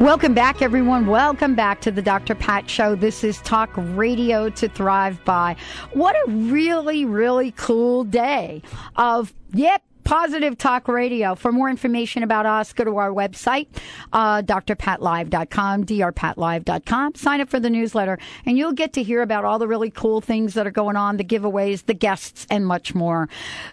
Welcome 0.00 0.32
back, 0.32 0.62
everyone. 0.62 1.08
Welcome 1.08 1.56
back 1.56 1.80
to 1.80 1.90
the 1.90 2.00
Dr. 2.00 2.36
Pat 2.36 2.70
Show. 2.70 2.94
This 2.94 3.24
is 3.24 3.40
Talk 3.40 3.70
Radio 3.74 4.48
to 4.48 4.68
Thrive 4.68 5.22
By. 5.24 5.56
What 5.92 6.14
a 6.14 6.30
really, 6.30 7.04
really 7.04 7.50
cool 7.56 8.04
day 8.04 8.62
of, 8.94 9.34
yep, 9.52 9.82
Positive 10.08 10.56
Talk 10.56 10.88
Radio. 10.88 11.34
For 11.34 11.52
more 11.52 11.68
information 11.68 12.22
about 12.22 12.46
us, 12.46 12.72
go 12.72 12.82
to 12.82 12.96
our 12.96 13.10
website, 13.10 13.66
uh, 14.10 14.40
drpatlive.com, 14.40 15.84
drpatlive.com. 15.84 17.14
Sign 17.14 17.42
up 17.42 17.50
for 17.50 17.60
the 17.60 17.68
newsletter, 17.68 18.18
and 18.46 18.56
you'll 18.56 18.72
get 18.72 18.94
to 18.94 19.02
hear 19.02 19.20
about 19.20 19.44
all 19.44 19.58
the 19.58 19.68
really 19.68 19.90
cool 19.90 20.22
things 20.22 20.54
that 20.54 20.66
are 20.66 20.70
going 20.70 20.96
on, 20.96 21.18
the 21.18 21.24
giveaways, 21.24 21.84
the 21.84 21.92
guests, 21.92 22.46
and 22.48 22.66
much 22.66 22.94
more. 22.94 23.28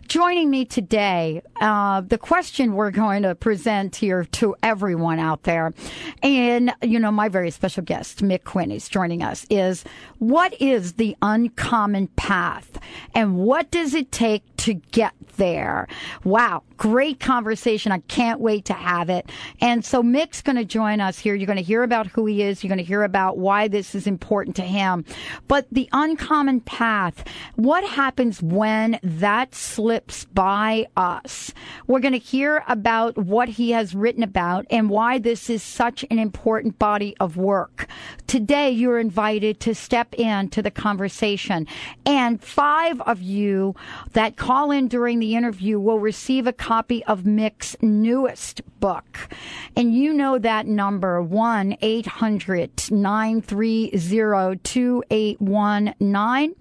Joining 0.09 0.49
me 0.49 0.65
today, 0.65 1.41
uh, 1.61 2.01
the 2.01 2.17
question 2.17 2.73
we're 2.73 2.91
going 2.91 3.23
to 3.23 3.33
present 3.33 3.95
here 3.95 4.25
to 4.33 4.57
everyone 4.61 5.19
out 5.19 5.43
there, 5.43 5.73
and, 6.21 6.73
you 6.81 6.99
know, 6.99 7.11
my 7.11 7.29
very 7.29 7.49
special 7.49 7.81
guest, 7.81 8.21
Mick 8.21 8.43
Quinn, 8.43 8.71
is 8.71 8.89
joining 8.89 9.23
us, 9.23 9.45
is 9.49 9.85
what 10.19 10.53
is 10.61 10.95
the 10.95 11.15
uncommon 11.21 12.07
path, 12.17 12.77
and 13.13 13.37
what 13.37 13.71
does 13.71 13.93
it 13.93 14.11
take 14.11 14.43
to 14.65 14.73
get 14.73 15.13
there? 15.37 15.87
Wow, 16.23 16.63
great 16.77 17.19
conversation. 17.19 17.91
I 17.91 17.99
can't 17.99 18.39
wait 18.39 18.65
to 18.65 18.73
have 18.73 19.11
it. 19.11 19.29
And 19.61 19.85
so 19.85 20.01
Mick's 20.01 20.41
going 20.41 20.55
to 20.55 20.65
join 20.65 20.99
us 20.99 21.19
here. 21.19 21.35
You're 21.35 21.45
going 21.45 21.57
to 21.57 21.63
hear 21.63 21.83
about 21.83 22.07
who 22.07 22.25
he 22.25 22.41
is. 22.41 22.63
You're 22.63 22.69
going 22.69 22.79
to 22.79 22.83
hear 22.83 23.03
about 23.03 23.37
why 23.37 23.67
this 23.67 23.93
is 23.93 24.07
important 24.07 24.55
to 24.55 24.63
him. 24.63 25.05
But 25.47 25.67
the 25.71 25.87
uncommon 25.91 26.61
path, 26.61 27.23
what 27.55 27.83
happens 27.83 28.41
when 28.41 28.99
that 29.03 29.53
slips 29.53 30.25
by 30.25 30.87
us? 30.97 31.53
We're 31.85 31.99
going 31.99 32.13
to 32.13 32.19
hear 32.19 32.63
about 32.67 33.17
what 33.19 33.49
he 33.49 33.69
has 33.71 33.93
written 33.93 34.23
about 34.23 34.65
and 34.71 34.89
why 34.89 35.19
this 35.19 35.47
is 35.47 35.61
such 35.61 36.03
an 36.09 36.17
important 36.17 36.79
body 36.79 37.15
of 37.19 37.37
work. 37.37 37.87
Today, 38.25 38.71
you're 38.71 38.97
invited 38.97 39.59
to 39.59 39.75
step 39.75 40.15
into 40.15 40.63
the 40.63 40.71
conversation. 40.71 41.67
And 42.03 42.43
five 42.43 42.99
of 43.01 43.21
you 43.21 43.75
that 44.13 44.37
call 44.37 44.54
in 44.55 44.87
during 44.87 45.19
the 45.19 45.35
interview 45.35 45.77
will 45.79 45.99
receive 45.99 46.47
a 46.47 46.53
copy 46.53 47.03
of 47.05 47.23
Mick's 47.23 47.75
newest 47.81 48.61
book. 48.79 49.27
And 49.75 49.93
you 49.93 50.13
know 50.13 50.39
that 50.39 50.65
number 50.65 51.21
1 51.21 51.75
800 51.81 52.89
930 52.91 54.59
2819. 54.63 56.55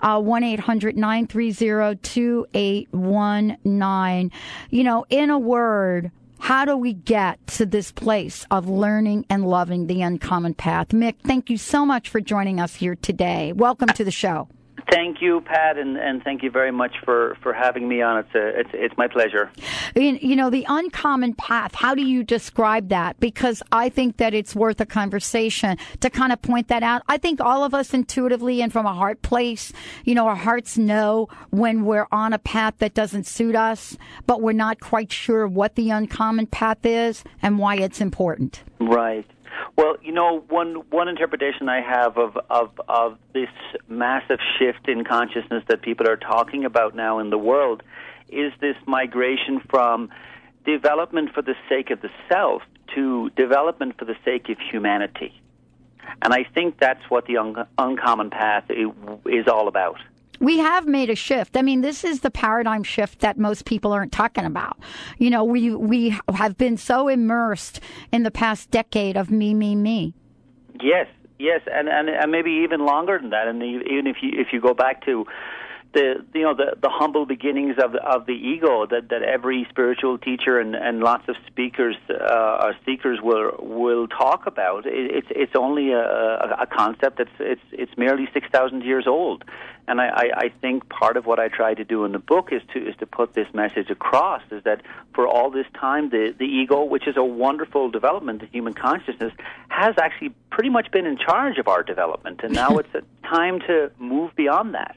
Uh, 0.00 0.20
1 0.20 0.44
800 0.44 0.96
930 0.96 1.98
2819. 2.02 4.30
You 4.70 4.84
know, 4.84 5.04
in 5.10 5.30
a 5.30 5.38
word, 5.38 6.12
how 6.38 6.64
do 6.64 6.76
we 6.76 6.92
get 6.92 7.44
to 7.48 7.66
this 7.66 7.90
place 7.90 8.46
of 8.50 8.68
learning 8.68 9.26
and 9.28 9.44
loving 9.46 9.88
the 9.88 10.02
uncommon 10.02 10.54
path? 10.54 10.90
Mick, 10.90 11.16
thank 11.24 11.50
you 11.50 11.56
so 11.56 11.84
much 11.84 12.08
for 12.08 12.20
joining 12.20 12.60
us 12.60 12.76
here 12.76 12.94
today. 12.94 13.52
Welcome 13.52 13.88
to 13.88 14.04
the 14.04 14.12
show. 14.12 14.46
Thank 14.92 15.22
you, 15.22 15.40
Pat, 15.40 15.78
and, 15.78 15.96
and 15.96 16.22
thank 16.22 16.42
you 16.42 16.50
very 16.50 16.70
much 16.70 16.96
for, 17.02 17.38
for 17.42 17.54
having 17.54 17.88
me 17.88 18.02
on. 18.02 18.18
It's, 18.18 18.34
a, 18.34 18.60
it's 18.60 18.70
it's 18.74 18.96
my 18.98 19.08
pleasure. 19.08 19.50
You 19.94 20.36
know, 20.36 20.50
the 20.50 20.66
uncommon 20.68 21.32
path. 21.32 21.74
How 21.74 21.94
do 21.94 22.02
you 22.02 22.22
describe 22.22 22.90
that? 22.90 23.18
Because 23.18 23.62
I 23.72 23.88
think 23.88 24.18
that 24.18 24.34
it's 24.34 24.54
worth 24.54 24.82
a 24.82 24.86
conversation 24.86 25.78
to 26.00 26.10
kind 26.10 26.30
of 26.30 26.42
point 26.42 26.68
that 26.68 26.82
out. 26.82 27.02
I 27.08 27.16
think 27.16 27.40
all 27.40 27.64
of 27.64 27.72
us 27.72 27.94
intuitively 27.94 28.60
and 28.60 28.70
from 28.70 28.84
a 28.84 28.92
heart 28.92 29.22
place, 29.22 29.72
you 30.04 30.14
know, 30.14 30.28
our 30.28 30.36
hearts 30.36 30.76
know 30.76 31.28
when 31.48 31.86
we're 31.86 32.08
on 32.12 32.34
a 32.34 32.38
path 32.38 32.74
that 32.78 32.92
doesn't 32.92 33.26
suit 33.26 33.56
us, 33.56 33.96
but 34.26 34.42
we're 34.42 34.52
not 34.52 34.80
quite 34.80 35.10
sure 35.10 35.48
what 35.48 35.74
the 35.74 35.88
uncommon 35.88 36.48
path 36.48 36.84
is 36.84 37.24
and 37.40 37.58
why 37.58 37.76
it's 37.76 38.02
important. 38.02 38.62
Right. 38.78 39.26
Well, 39.76 39.96
you 40.02 40.12
know, 40.12 40.44
one 40.48 40.74
one 40.90 41.08
interpretation 41.08 41.68
I 41.68 41.80
have 41.80 42.18
of, 42.18 42.36
of 42.50 42.70
of 42.88 43.18
this 43.32 43.48
massive 43.88 44.38
shift 44.58 44.88
in 44.88 45.04
consciousness 45.04 45.64
that 45.68 45.82
people 45.82 46.08
are 46.08 46.16
talking 46.16 46.64
about 46.64 46.94
now 46.94 47.18
in 47.20 47.30
the 47.30 47.38
world 47.38 47.82
is 48.28 48.52
this 48.60 48.76
migration 48.86 49.60
from 49.70 50.10
development 50.64 51.32
for 51.34 51.42
the 51.42 51.54
sake 51.68 51.90
of 51.90 52.00
the 52.02 52.10
self 52.30 52.62
to 52.94 53.30
development 53.30 53.98
for 53.98 54.04
the 54.04 54.16
sake 54.24 54.48
of 54.48 54.58
humanity. 54.70 55.40
And 56.20 56.34
I 56.34 56.44
think 56.44 56.78
that's 56.78 57.02
what 57.08 57.26
the 57.26 57.38
un- 57.38 57.66
uncommon 57.78 58.30
path 58.30 58.64
is 58.68 59.46
all 59.48 59.68
about 59.68 59.98
we 60.40 60.58
have 60.58 60.86
made 60.86 61.10
a 61.10 61.14
shift. 61.14 61.56
I 61.56 61.62
mean, 61.62 61.80
this 61.80 62.04
is 62.04 62.20
the 62.20 62.30
paradigm 62.30 62.82
shift 62.82 63.20
that 63.20 63.38
most 63.38 63.64
people 63.64 63.92
aren't 63.92 64.12
talking 64.12 64.44
about. 64.44 64.78
You 65.18 65.30
know, 65.30 65.44
we 65.44 65.74
we 65.74 66.18
have 66.34 66.56
been 66.56 66.76
so 66.76 67.08
immersed 67.08 67.80
in 68.12 68.22
the 68.22 68.30
past 68.30 68.70
decade 68.70 69.16
of 69.16 69.30
me, 69.30 69.54
me, 69.54 69.74
me. 69.74 70.14
Yes, 70.80 71.06
yes, 71.38 71.60
and 71.70 71.88
and, 71.88 72.08
and 72.08 72.30
maybe 72.32 72.50
even 72.64 72.84
longer 72.84 73.18
than 73.18 73.30
that. 73.30 73.46
And 73.46 73.62
even 73.62 74.06
if 74.06 74.16
you 74.22 74.30
if 74.32 74.48
you 74.52 74.60
go 74.60 74.74
back 74.74 75.04
to 75.04 75.26
the 75.92 76.24
you 76.34 76.42
know 76.42 76.54
the 76.54 76.76
the 76.80 76.88
humble 76.88 77.26
beginnings 77.26 77.76
of 77.82 77.94
of 77.96 78.26
the 78.26 78.32
ego 78.32 78.86
that 78.86 79.08
that 79.10 79.22
every 79.22 79.66
spiritual 79.70 80.18
teacher 80.18 80.58
and 80.58 80.74
and 80.74 81.00
lots 81.00 81.28
of 81.28 81.36
speakers 81.46 81.96
uh, 82.08 82.64
or 82.64 82.74
seekers 82.84 83.20
will 83.22 83.52
will 83.58 84.08
talk 84.08 84.46
about. 84.46 84.86
It, 84.86 85.14
it's 85.14 85.26
it's 85.30 85.52
only 85.54 85.92
a, 85.92 86.56
a 86.60 86.66
concept 86.66 87.18
that's 87.18 87.30
it's 87.38 87.60
it's 87.72 87.96
merely 87.96 88.28
six 88.32 88.48
thousand 88.50 88.82
years 88.84 89.06
old, 89.06 89.44
and 89.86 90.00
I, 90.00 90.06
I 90.08 90.30
I 90.36 90.48
think 90.60 90.88
part 90.88 91.16
of 91.16 91.26
what 91.26 91.38
I 91.38 91.48
try 91.48 91.74
to 91.74 91.84
do 91.84 92.04
in 92.04 92.12
the 92.12 92.18
book 92.18 92.52
is 92.52 92.62
to 92.72 92.88
is 92.88 92.96
to 92.96 93.06
put 93.06 93.34
this 93.34 93.48
message 93.52 93.90
across 93.90 94.42
is 94.50 94.64
that 94.64 94.80
for 95.14 95.26
all 95.26 95.50
this 95.50 95.66
time 95.78 96.08
the 96.08 96.34
the 96.36 96.46
ego, 96.46 96.84
which 96.84 97.06
is 97.06 97.16
a 97.16 97.24
wonderful 97.24 97.90
development 97.90 98.42
in 98.42 98.48
human 98.48 98.72
consciousness, 98.72 99.32
has 99.68 99.94
actually 99.98 100.30
pretty 100.50 100.70
much 100.70 100.90
been 100.90 101.06
in 101.06 101.18
charge 101.18 101.58
of 101.58 101.68
our 101.68 101.82
development, 101.82 102.40
and 102.42 102.54
now 102.54 102.78
it's 102.78 102.94
a 102.94 103.02
time 103.26 103.60
to 103.60 103.90
move 103.98 104.34
beyond 104.36 104.74
that. 104.74 104.96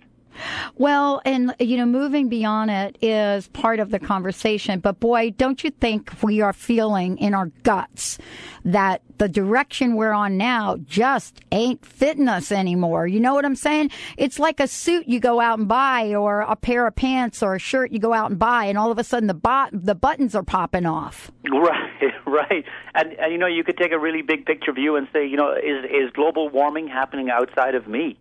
Well, 0.75 1.21
and 1.25 1.55
you 1.59 1.77
know, 1.77 1.85
moving 1.85 2.29
beyond 2.29 2.71
it 2.71 2.97
is 3.01 3.47
part 3.49 3.79
of 3.79 3.91
the 3.91 3.99
conversation. 3.99 4.79
But 4.79 4.99
boy, 4.99 5.31
don't 5.31 5.63
you 5.63 5.69
think 5.69 6.11
we 6.21 6.41
are 6.41 6.53
feeling 6.53 7.17
in 7.17 7.33
our 7.33 7.47
guts 7.63 8.17
that 8.63 9.01
the 9.17 9.29
direction 9.29 9.95
we're 9.95 10.11
on 10.11 10.37
now 10.37 10.77
just 10.85 11.41
ain't 11.51 11.85
fitting 11.85 12.27
us 12.27 12.51
anymore? 12.51 13.07
You 13.07 13.19
know 13.19 13.33
what 13.33 13.45
I'm 13.45 13.55
saying? 13.55 13.91
It's 14.17 14.39
like 14.39 14.59
a 14.59 14.67
suit 14.67 15.07
you 15.07 15.19
go 15.19 15.39
out 15.39 15.59
and 15.59 15.67
buy, 15.67 16.13
or 16.13 16.41
a 16.41 16.55
pair 16.55 16.87
of 16.87 16.95
pants, 16.95 17.41
or 17.41 17.55
a 17.55 17.59
shirt 17.59 17.91
you 17.91 17.99
go 17.99 18.13
out 18.13 18.29
and 18.29 18.39
buy, 18.39 18.65
and 18.65 18.77
all 18.77 18.91
of 18.91 18.99
a 18.99 19.03
sudden 19.03 19.27
the 19.27 19.33
bot 19.33 19.69
the 19.73 19.95
buttons 19.95 20.35
are 20.35 20.43
popping 20.43 20.85
off. 20.85 21.31
Right, 21.49 22.13
right. 22.25 22.65
And, 22.93 23.13
and 23.13 23.31
you 23.31 23.37
know, 23.37 23.47
you 23.47 23.63
could 23.63 23.77
take 23.77 23.91
a 23.91 23.99
really 23.99 24.21
big 24.21 24.45
picture 24.45 24.73
view 24.73 24.95
and 24.95 25.07
say, 25.13 25.25
you 25.25 25.37
know, 25.37 25.53
is 25.53 25.85
is 25.85 26.11
global 26.13 26.49
warming 26.49 26.87
happening 26.87 27.29
outside 27.29 27.75
of 27.75 27.87
me? 27.87 28.17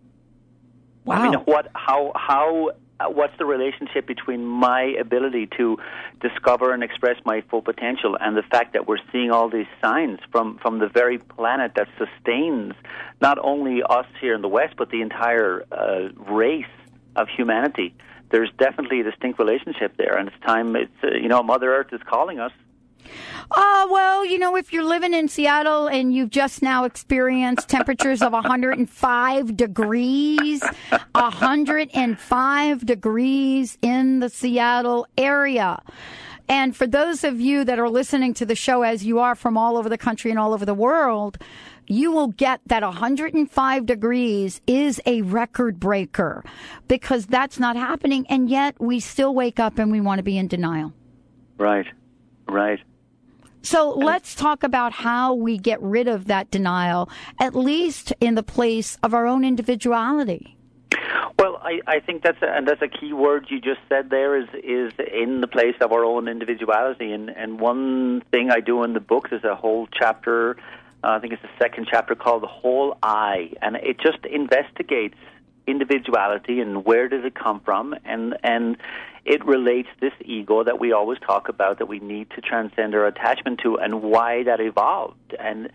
Wow. 1.05 1.15
I 1.15 1.29
mean, 1.29 1.39
what, 1.45 1.69
how, 1.75 2.11
how, 2.15 2.71
uh, 2.99 3.05
what's 3.09 3.37
the 3.37 3.45
relationship 3.45 4.07
between 4.07 4.45
my 4.45 4.95
ability 4.99 5.47
to 5.57 5.77
discover 6.21 6.73
and 6.73 6.83
express 6.83 7.17
my 7.25 7.41
full 7.49 7.61
potential 7.61 8.17
and 8.19 8.35
the 8.35 8.43
fact 8.43 8.73
that 8.73 8.87
we're 8.87 8.99
seeing 9.11 9.31
all 9.31 9.49
these 9.49 9.67
signs 9.81 10.19
from, 10.31 10.57
from 10.57 10.79
the 10.79 10.87
very 10.87 11.17
planet 11.19 11.73
that 11.75 11.87
sustains 11.97 12.73
not 13.21 13.37
only 13.41 13.83
us 13.83 14.07
here 14.19 14.33
in 14.33 14.41
the 14.41 14.47
West, 14.47 14.75
but 14.77 14.89
the 14.89 15.01
entire 15.01 15.63
uh, 15.71 16.09
race 16.31 16.65
of 17.15 17.27
humanity? 17.29 17.93
There's 18.31 18.49
definitely 18.57 19.01
a 19.01 19.03
distinct 19.03 19.39
relationship 19.39 19.95
there, 19.97 20.17
and 20.17 20.27
it's 20.27 20.39
time. 20.45 20.75
It's 20.75 20.91
uh, 21.03 21.11
you 21.11 21.27
know, 21.27 21.43
Mother 21.43 21.73
Earth 21.73 21.93
is 21.93 22.01
calling 22.05 22.39
us 22.39 22.51
uh, 23.51 23.87
well, 23.89 24.25
you 24.25 24.39
know, 24.39 24.55
if 24.55 24.73
you're 24.73 24.83
living 24.83 25.13
in 25.13 25.27
Seattle 25.27 25.87
and 25.87 26.13
you've 26.13 26.29
just 26.29 26.61
now 26.61 26.83
experienced 26.83 27.69
temperatures 27.69 28.21
of 28.21 28.33
105 28.33 29.57
degrees, 29.57 30.63
105 31.13 32.85
degrees 32.85 33.77
in 33.81 34.19
the 34.19 34.29
Seattle 34.29 35.07
area. 35.17 35.81
And 36.47 36.75
for 36.75 36.85
those 36.85 37.23
of 37.23 37.41
you 37.41 37.63
that 37.63 37.79
are 37.79 37.89
listening 37.89 38.33
to 38.35 38.45
the 38.45 38.55
show 38.55 38.83
as 38.83 39.05
you 39.05 39.19
are 39.19 39.35
from 39.35 39.57
all 39.57 39.77
over 39.77 39.89
the 39.89 39.97
country 39.97 40.29
and 40.29 40.39
all 40.39 40.53
over 40.53 40.65
the 40.65 40.75
world, 40.75 41.37
you 41.87 42.11
will 42.11 42.27
get 42.27 42.61
that 42.67 42.83
105 42.83 43.85
degrees 43.85 44.61
is 44.67 45.01
a 45.05 45.21
record 45.23 45.79
breaker 45.79 46.43
because 46.87 47.25
that's 47.25 47.59
not 47.59 47.75
happening. 47.75 48.25
And 48.29 48.49
yet 48.49 48.75
we 48.79 48.99
still 48.99 49.33
wake 49.33 49.59
up 49.59 49.77
and 49.77 49.91
we 49.91 50.01
want 50.01 50.19
to 50.19 50.23
be 50.23 50.37
in 50.37 50.47
denial. 50.47 50.93
Right, 51.57 51.85
right. 52.47 52.79
So 53.65 53.89
let's 53.89 54.35
talk 54.35 54.63
about 54.63 54.93
how 54.93 55.33
we 55.33 55.57
get 55.57 55.81
rid 55.81 56.07
of 56.07 56.25
that 56.27 56.51
denial, 56.51 57.09
at 57.39 57.55
least 57.55 58.13
in 58.21 58.35
the 58.35 58.43
place 58.43 58.95
of 59.01 59.15
our 59.15 59.25
own 59.25 59.43
individuality. 59.43 60.55
Well, 61.39 61.59
I, 61.63 61.81
I 61.87 61.99
think 61.99 62.21
that's 62.21 62.41
a, 62.43 62.45
and 62.45 62.67
that's 62.67 62.83
a 62.83 62.87
key 62.87 63.11
word 63.11 63.47
you 63.49 63.59
just 63.59 63.79
said 63.89 64.11
there 64.11 64.37
is 64.37 64.47
is 64.63 64.93
in 65.11 65.41
the 65.41 65.47
place 65.47 65.75
of 65.81 65.91
our 65.91 66.05
own 66.05 66.27
individuality. 66.27 67.11
And 67.11 67.31
and 67.31 67.59
one 67.59 68.21
thing 68.31 68.51
I 68.51 68.59
do 68.59 68.83
in 68.83 68.93
the 68.93 68.99
book 68.99 69.29
is 69.31 69.43
a 69.43 69.55
whole 69.55 69.87
chapter. 69.91 70.57
Uh, 71.03 71.09
I 71.09 71.19
think 71.19 71.33
it's 71.33 71.41
the 71.41 71.49
second 71.59 71.87
chapter 71.89 72.13
called 72.13 72.43
the 72.43 72.47
whole 72.47 72.97
I, 73.01 73.51
and 73.63 73.77
it 73.77 73.99
just 73.99 74.23
investigates 74.25 75.17
individuality 75.65 76.61
and 76.61 76.85
where 76.85 77.09
does 77.09 77.25
it 77.25 77.33
come 77.33 77.59
from, 77.61 77.95
and 78.05 78.37
and 78.43 78.77
it 79.25 79.43
relates 79.45 79.89
this 79.99 80.13
ego 80.23 80.63
that 80.63 80.79
we 80.79 80.91
always 80.91 81.19
talk 81.19 81.49
about 81.49 81.79
that 81.79 81.87
we 81.87 81.99
need 81.99 82.29
to 82.31 82.41
transcend 82.41 82.93
our 82.93 83.07
attachment 83.07 83.59
to, 83.63 83.77
and 83.77 84.03
why 84.03 84.43
that 84.43 84.59
evolved. 84.61 85.35
And 85.39 85.71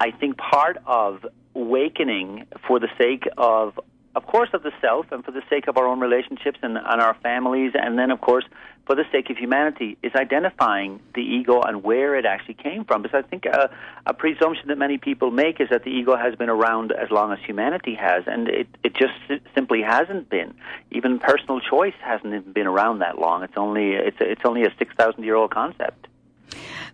I 0.00 0.12
think 0.12 0.36
part 0.38 0.78
of 0.86 1.26
awakening 1.56 2.46
for 2.66 2.78
the 2.78 2.88
sake 2.96 3.28
of 3.36 3.78
of 4.14 4.26
course, 4.26 4.48
of 4.52 4.62
the 4.62 4.72
self 4.80 5.06
and 5.12 5.24
for 5.24 5.30
the 5.30 5.42
sake 5.48 5.68
of 5.68 5.76
our 5.76 5.86
own 5.86 6.00
relationships 6.00 6.58
and, 6.62 6.76
and 6.76 7.00
our 7.00 7.14
families, 7.22 7.72
and 7.74 7.98
then, 7.98 8.10
of 8.10 8.20
course, 8.20 8.44
for 8.86 8.96
the 8.96 9.04
sake 9.12 9.28
of 9.28 9.36
humanity, 9.36 9.98
is 10.02 10.12
identifying 10.14 10.98
the 11.14 11.20
ego 11.20 11.60
and 11.60 11.84
where 11.84 12.16
it 12.16 12.24
actually 12.24 12.54
came 12.54 12.84
from. 12.84 13.02
Because 13.02 13.22
I 13.24 13.28
think 13.28 13.44
a, 13.44 13.70
a 14.06 14.14
presumption 14.14 14.68
that 14.68 14.78
many 14.78 14.96
people 14.96 15.30
make 15.30 15.60
is 15.60 15.68
that 15.70 15.84
the 15.84 15.90
ego 15.90 16.16
has 16.16 16.34
been 16.36 16.48
around 16.48 16.90
as 16.92 17.10
long 17.10 17.32
as 17.32 17.38
humanity 17.46 17.94
has, 17.94 18.24
and 18.26 18.48
it, 18.48 18.66
it 18.82 18.94
just 18.94 19.12
simply 19.54 19.82
hasn't 19.82 20.30
been. 20.30 20.54
Even 20.90 21.18
personal 21.18 21.60
choice 21.60 21.94
hasn't 22.00 22.32
even 22.32 22.52
been 22.52 22.66
around 22.66 23.00
that 23.00 23.18
long. 23.18 23.42
It's 23.42 23.56
only 23.56 23.92
it's 23.92 24.16
it's 24.20 24.42
only 24.44 24.62
a 24.62 24.72
six 24.78 24.94
thousand 24.96 25.24
year 25.24 25.36
old 25.36 25.50
concept. 25.50 26.06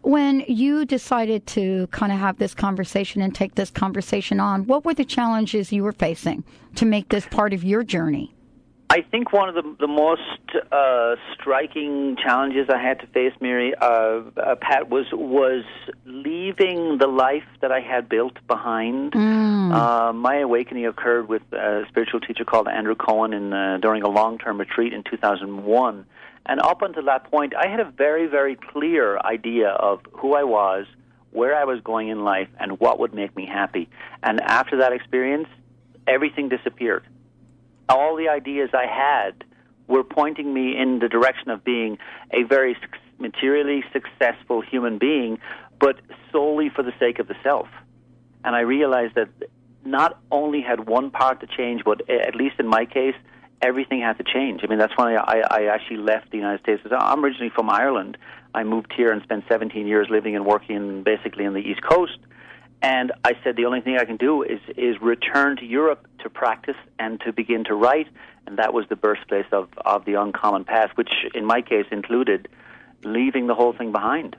When 0.02 0.44
you 0.48 0.84
decided 0.84 1.46
to 1.48 1.86
kind 1.88 2.12
of 2.12 2.18
have 2.18 2.38
this 2.38 2.54
conversation 2.54 3.22
and 3.22 3.34
take 3.34 3.54
this 3.54 3.70
conversation 3.70 4.40
on, 4.40 4.66
what 4.66 4.84
were 4.84 4.94
the 4.94 5.04
challenges 5.04 5.72
you 5.72 5.82
were 5.82 5.92
facing 5.92 6.44
to 6.76 6.84
make 6.84 7.08
this 7.08 7.26
part 7.26 7.52
of 7.52 7.64
your 7.64 7.82
journey? 7.82 8.34
I 8.90 9.00
think 9.00 9.32
one 9.32 9.48
of 9.48 9.54
the 9.56 9.76
the 9.80 9.88
most 9.88 10.20
uh, 10.70 11.16
striking 11.34 12.16
challenges 12.22 12.68
I 12.68 12.80
had 12.80 13.00
to 13.00 13.06
face, 13.08 13.32
Mary, 13.40 13.74
uh, 13.74 13.86
uh, 14.36 14.54
Pat, 14.60 14.88
was 14.90 15.06
was 15.12 15.64
leaving 16.04 16.98
the 16.98 17.08
life 17.08 17.42
that 17.60 17.72
I 17.72 17.80
had 17.80 18.08
built 18.08 18.34
behind. 18.46 19.12
Mm. 19.12 19.74
Uh, 19.74 20.12
my 20.12 20.36
awakening 20.36 20.86
occurred 20.86 21.28
with 21.28 21.42
a 21.52 21.84
spiritual 21.88 22.20
teacher 22.20 22.44
called 22.44 22.68
Andrew 22.68 22.94
Cohen 22.94 23.32
in, 23.32 23.52
uh, 23.52 23.78
during 23.80 24.02
a 24.02 24.08
long 24.08 24.38
term 24.38 24.58
retreat 24.58 24.92
in 24.92 25.02
2001. 25.02 26.06
And 26.46 26.60
up 26.60 26.82
until 26.82 27.04
that 27.04 27.30
point, 27.30 27.54
I 27.56 27.68
had 27.68 27.80
a 27.80 27.90
very, 27.90 28.26
very 28.26 28.56
clear 28.56 29.18
idea 29.18 29.68
of 29.68 30.00
who 30.12 30.34
I 30.34 30.44
was, 30.44 30.86
where 31.30 31.56
I 31.56 31.64
was 31.64 31.80
going 31.80 32.08
in 32.08 32.22
life, 32.22 32.48
and 32.60 32.78
what 32.78 32.98
would 32.98 33.14
make 33.14 33.34
me 33.34 33.46
happy. 33.46 33.88
And 34.22 34.40
after 34.42 34.78
that 34.78 34.92
experience, 34.92 35.48
everything 36.06 36.48
disappeared. 36.48 37.04
All 37.88 38.16
the 38.16 38.28
ideas 38.28 38.70
I 38.74 38.86
had 38.86 39.44
were 39.86 40.04
pointing 40.04 40.52
me 40.52 40.76
in 40.76 40.98
the 40.98 41.08
direction 41.08 41.50
of 41.50 41.64
being 41.64 41.98
a 42.30 42.42
very 42.44 42.76
materially 43.18 43.82
successful 43.92 44.60
human 44.60 44.98
being, 44.98 45.38
but 45.78 45.96
solely 46.30 46.68
for 46.68 46.82
the 46.82 46.92
sake 46.98 47.18
of 47.18 47.28
the 47.28 47.36
self. 47.42 47.68
And 48.44 48.54
I 48.54 48.60
realized 48.60 49.14
that 49.14 49.28
not 49.84 50.18
only 50.30 50.60
had 50.62 50.86
one 50.86 51.10
part 51.10 51.40
to 51.40 51.46
change, 51.46 51.82
but 51.84 52.08
at 52.08 52.34
least 52.34 52.56
in 52.58 52.66
my 52.66 52.84
case, 52.84 53.14
everything 53.64 54.00
had 54.00 54.18
to 54.18 54.24
change. 54.24 54.60
I 54.62 54.66
mean, 54.66 54.78
that's 54.78 54.92
why 54.96 55.14
I, 55.16 55.42
I 55.50 55.64
actually 55.66 55.96
left 55.96 56.30
the 56.30 56.36
United 56.36 56.60
States. 56.60 56.82
I'm 56.90 57.24
originally 57.24 57.50
from 57.50 57.70
Ireland. 57.70 58.18
I 58.54 58.62
moved 58.62 58.92
here 58.94 59.10
and 59.10 59.22
spent 59.22 59.44
17 59.48 59.86
years 59.86 60.08
living 60.10 60.36
and 60.36 60.44
working 60.44 61.02
basically 61.02 61.44
in 61.44 61.54
the 61.54 61.60
East 61.60 61.82
Coast. 61.82 62.18
And 62.82 63.12
I 63.24 63.32
said 63.42 63.56
the 63.56 63.64
only 63.64 63.80
thing 63.80 63.96
I 63.98 64.04
can 64.04 64.18
do 64.18 64.42
is 64.42 64.60
is 64.76 65.00
return 65.00 65.56
to 65.56 65.64
Europe 65.64 66.06
to 66.22 66.28
practice 66.28 66.76
and 66.98 67.18
to 67.22 67.32
begin 67.32 67.64
to 67.64 67.74
write. 67.74 68.08
And 68.46 68.58
that 68.58 68.74
was 68.74 68.84
the 68.90 68.96
birthplace 68.96 69.46
of, 69.52 69.70
of 69.78 70.04
the 70.04 70.14
Uncommon 70.14 70.64
Path, 70.64 70.90
which 70.96 71.12
in 71.34 71.46
my 71.46 71.62
case 71.62 71.86
included 71.90 72.48
leaving 73.02 73.46
the 73.46 73.54
whole 73.54 73.72
thing 73.72 73.90
behind. 73.90 74.36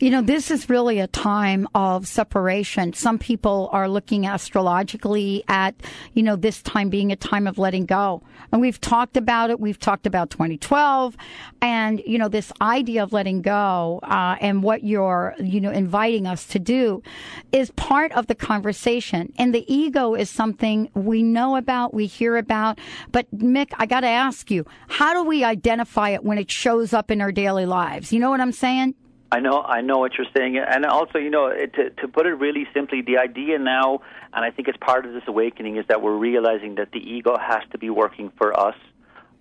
You 0.00 0.10
know, 0.10 0.22
this 0.22 0.50
is 0.50 0.70
really 0.70 1.00
a 1.00 1.06
time 1.08 1.66
of 1.74 2.06
separation. 2.06 2.92
Some 2.92 3.18
people 3.18 3.68
are 3.72 3.88
looking 3.88 4.26
astrologically 4.26 5.42
at, 5.48 5.74
you 6.14 6.22
know, 6.22 6.36
this 6.36 6.62
time 6.62 6.88
being 6.88 7.10
a 7.10 7.16
time 7.16 7.46
of 7.46 7.58
letting 7.58 7.86
go. 7.86 8.22
And 8.52 8.60
we've 8.60 8.80
talked 8.80 9.16
about 9.16 9.50
it. 9.50 9.60
We've 9.60 9.78
talked 9.78 10.06
about 10.06 10.30
2012 10.30 11.16
and, 11.60 12.00
you 12.06 12.18
know, 12.18 12.28
this 12.28 12.52
idea 12.60 13.02
of 13.02 13.12
letting 13.12 13.42
go, 13.42 14.00
uh, 14.04 14.36
and 14.40 14.62
what 14.62 14.84
you're, 14.84 15.34
you 15.38 15.60
know, 15.60 15.70
inviting 15.70 16.26
us 16.26 16.46
to 16.46 16.58
do 16.58 17.02
is 17.52 17.70
part 17.72 18.12
of 18.12 18.26
the 18.26 18.34
conversation. 18.34 19.32
And 19.38 19.54
the 19.54 19.64
ego 19.72 20.14
is 20.14 20.30
something 20.30 20.88
we 20.94 21.22
know 21.22 21.56
about, 21.56 21.92
we 21.92 22.06
hear 22.06 22.36
about. 22.36 22.78
But 23.10 23.26
Mick, 23.36 23.72
I 23.78 23.86
got 23.86 24.00
to 24.00 24.08
ask 24.08 24.50
you, 24.50 24.64
how 24.88 25.12
do 25.14 25.24
we 25.24 25.44
identify 25.44 26.10
it 26.10 26.24
when 26.24 26.38
it 26.38 26.50
shows 26.50 26.92
up 26.92 27.10
in 27.10 27.20
our 27.20 27.32
daily 27.32 27.66
lives? 27.66 28.12
You 28.12 28.20
know 28.20 28.30
what 28.30 28.40
I'm 28.40 28.52
saying? 28.52 28.94
I 29.30 29.40
know, 29.40 29.62
I 29.62 29.82
know 29.82 29.98
what 29.98 30.16
you're 30.16 30.26
saying, 30.34 30.56
and 30.56 30.86
also, 30.86 31.18
you 31.18 31.28
know, 31.28 31.50
to 31.50 31.90
to 31.90 32.08
put 32.08 32.26
it 32.26 32.34
really 32.34 32.66
simply, 32.72 33.02
the 33.02 33.18
idea 33.18 33.58
now, 33.58 34.00
and 34.32 34.42
I 34.44 34.50
think 34.50 34.68
it's 34.68 34.78
part 34.78 35.04
of 35.04 35.12
this 35.12 35.22
awakening, 35.26 35.76
is 35.76 35.84
that 35.88 36.00
we're 36.00 36.16
realizing 36.16 36.76
that 36.76 36.92
the 36.92 36.98
ego 36.98 37.36
has 37.36 37.62
to 37.72 37.78
be 37.78 37.90
working 37.90 38.32
for 38.38 38.58
us 38.58 38.76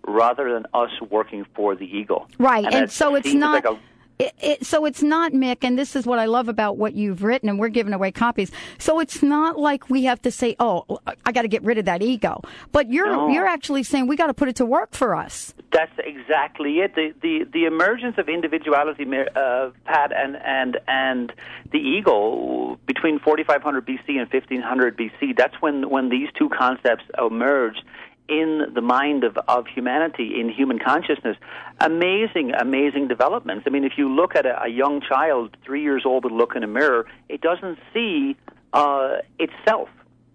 rather 0.06 0.54
than 0.54 0.66
us 0.74 0.90
working 1.10 1.46
for 1.56 1.76
the 1.76 1.86
ego. 1.86 2.28
Right, 2.38 2.66
and, 2.66 2.76
and 2.76 2.92
so 2.92 3.16
it's 3.16 3.34
not. 3.34 3.64
Like 3.64 3.74
a, 3.74 3.80
it, 4.20 4.34
it, 4.42 4.66
so 4.66 4.86
it's 4.86 5.04
not 5.04 5.32
Mick, 5.32 5.58
and 5.62 5.78
this 5.78 5.96
is 5.96 6.06
what 6.06 6.18
I 6.18 6.26
love 6.26 6.50
about 6.50 6.78
what 6.78 6.94
you've 6.94 7.24
written, 7.24 7.50
and 7.50 7.60
we're 7.60 7.70
giving 7.70 7.94
away 7.94 8.12
copies. 8.12 8.52
So 8.80 9.00
it's 9.00 9.22
not 9.22 9.60
like 9.60 9.90
we 9.90 10.06
have 10.06 10.22
to 10.24 10.32
say, 10.32 10.56
"Oh, 10.60 11.00
I 11.26 11.32
got 11.32 11.44
to 11.44 11.48
get 11.48 11.64
rid 11.64 11.78
of 11.78 11.86
that 11.86 12.02
ego," 12.02 12.42
but 12.72 12.90
you're 12.90 13.08
no. 13.08 13.30
you're 13.30 13.46
actually 13.46 13.84
saying 13.84 14.08
we 14.08 14.16
got 14.16 14.28
to 14.28 14.34
put 14.34 14.48
it 14.48 14.56
to 14.56 14.66
work 14.66 14.94
for 14.94 15.16
us. 15.16 15.54
That's 15.72 15.92
exactly 16.00 16.80
it. 16.80 16.96
The 16.96 17.14
the, 17.22 17.46
the 17.52 17.66
emergence 17.66 18.18
of 18.18 18.28
individuality, 18.28 19.06
uh, 19.36 19.70
Pat, 19.86 20.12
and 20.12 20.36
and 20.38 20.78
and 20.88 21.34
the 21.72 21.80
ego 21.80 22.80
between 22.88 23.20
4500 23.20 23.86
BC 23.86 24.10
and 24.10 24.32
1500 24.32 24.98
BC. 24.98 25.38
That's 25.38 25.56
when 25.62 25.90
when 25.90 26.10
these 26.10 26.30
two 26.38 26.50
concepts 26.50 27.04
emerged 27.20 27.84
in 28.30 28.68
the 28.74 28.82
mind 28.82 29.24
of, 29.24 29.38
of 29.48 29.68
humanity, 29.68 30.40
in 30.40 30.50
human 30.50 30.80
consciousness. 30.80 31.38
Amazing, 31.80 32.54
amazing 32.54 33.08
developments. 33.08 33.64
I 33.68 33.70
mean, 33.70 33.84
if 33.84 33.94
you 33.98 34.14
look 34.14 34.36
at 34.36 34.46
a, 34.46 34.64
a 34.64 34.68
young 34.68 35.02
child, 35.02 35.56
three 35.66 35.82
years 35.82 36.04
old, 36.06 36.24
would 36.24 36.34
look 36.34 36.56
in 36.56 36.64
a 36.64 36.68
mirror, 36.68 37.06
it 37.30 37.42
doesn't 37.42 37.80
see 37.94 38.36
uh, 38.74 39.18
itself, 39.40 39.90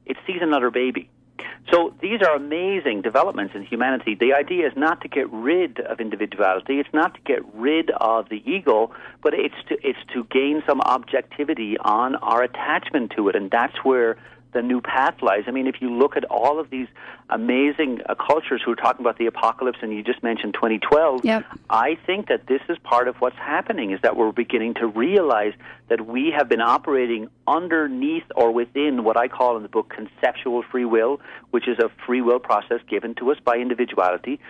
it 0.06 0.16
sees 0.26 0.38
another 0.40 0.70
baby. 0.70 1.08
So 1.70 1.94
these 2.00 2.20
are 2.22 2.34
amazing 2.34 3.02
developments 3.02 3.54
in 3.54 3.64
humanity. 3.64 4.16
The 4.18 4.34
idea 4.34 4.66
is 4.66 4.72
not 4.76 5.00
to 5.02 5.08
get 5.08 5.30
rid 5.30 5.78
of 5.80 6.00
individuality. 6.00 6.80
It's 6.80 6.92
not 6.92 7.14
to 7.14 7.20
get 7.20 7.42
rid 7.54 7.90
of 7.90 8.28
the 8.28 8.42
ego, 8.44 8.92
but 9.22 9.32
it's 9.32 9.54
to 9.68 9.76
it's 9.86 9.98
to 10.12 10.24
gain 10.24 10.62
some 10.66 10.80
objectivity 10.80 11.78
on 11.78 12.16
our 12.16 12.42
attachment 12.42 13.12
to 13.16 13.28
it, 13.28 13.36
and 13.36 13.50
that's 13.50 13.76
where 13.84 14.18
the 14.52 14.62
new 14.62 14.80
path 14.80 15.16
lies. 15.22 15.44
I 15.46 15.50
mean, 15.50 15.66
if 15.66 15.76
you 15.80 15.92
look 15.92 16.16
at 16.16 16.24
all 16.24 16.60
of 16.60 16.70
these 16.70 16.86
amazing 17.30 18.00
uh, 18.08 18.14
cultures 18.14 18.60
who 18.64 18.72
are 18.72 18.76
talking 18.76 19.00
about 19.04 19.18
the 19.18 19.26
apocalypse, 19.26 19.78
and 19.82 19.92
you 19.92 20.02
just 20.02 20.22
mentioned 20.22 20.54
2012, 20.54 21.24
yep. 21.24 21.44
I 21.70 21.96
think 22.06 22.28
that 22.28 22.46
this 22.46 22.60
is 22.68 22.78
part 22.78 23.08
of 23.08 23.16
what's 23.16 23.36
happening, 23.36 23.92
is 23.92 24.00
that 24.02 24.16
we're 24.16 24.32
beginning 24.32 24.74
to 24.74 24.86
realize 24.86 25.54
that 25.88 26.06
we 26.06 26.32
have 26.36 26.48
been 26.48 26.60
operating 26.60 27.28
underneath 27.46 28.24
or 28.36 28.52
within 28.52 29.04
what 29.04 29.16
I 29.16 29.28
call 29.28 29.56
in 29.56 29.62
the 29.62 29.68
book 29.68 29.92
conceptual 29.94 30.62
free 30.70 30.84
will, 30.84 31.20
which 31.50 31.68
is 31.68 31.78
a 31.78 31.90
free 32.06 32.20
will 32.20 32.40
process 32.40 32.80
given 32.88 33.14
to 33.16 33.30
us 33.30 33.38
by 33.44 33.56
individuality, 33.56 34.40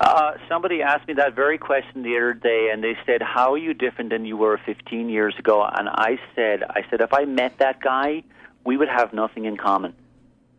Uh, 0.00 0.32
somebody 0.48 0.80
asked 0.80 1.08
me 1.08 1.14
that 1.14 1.34
very 1.34 1.58
question 1.58 2.02
the 2.02 2.16
other 2.16 2.32
day, 2.32 2.70
and 2.72 2.84
they 2.84 2.96
said, 3.04 3.20
"How 3.20 3.54
are 3.54 3.58
you 3.58 3.74
different 3.74 4.10
than 4.10 4.24
you 4.24 4.36
were 4.36 4.58
15 4.64 5.08
years 5.08 5.34
ago?" 5.38 5.64
And 5.64 5.88
I 5.88 6.20
said, 6.36 6.62
"I 6.62 6.84
said 6.88 7.00
if 7.00 7.12
I 7.12 7.24
met 7.24 7.58
that 7.58 7.80
guy, 7.80 8.22
we 8.64 8.76
would 8.76 8.88
have 8.88 9.12
nothing 9.12 9.44
in 9.44 9.56
common. 9.56 9.94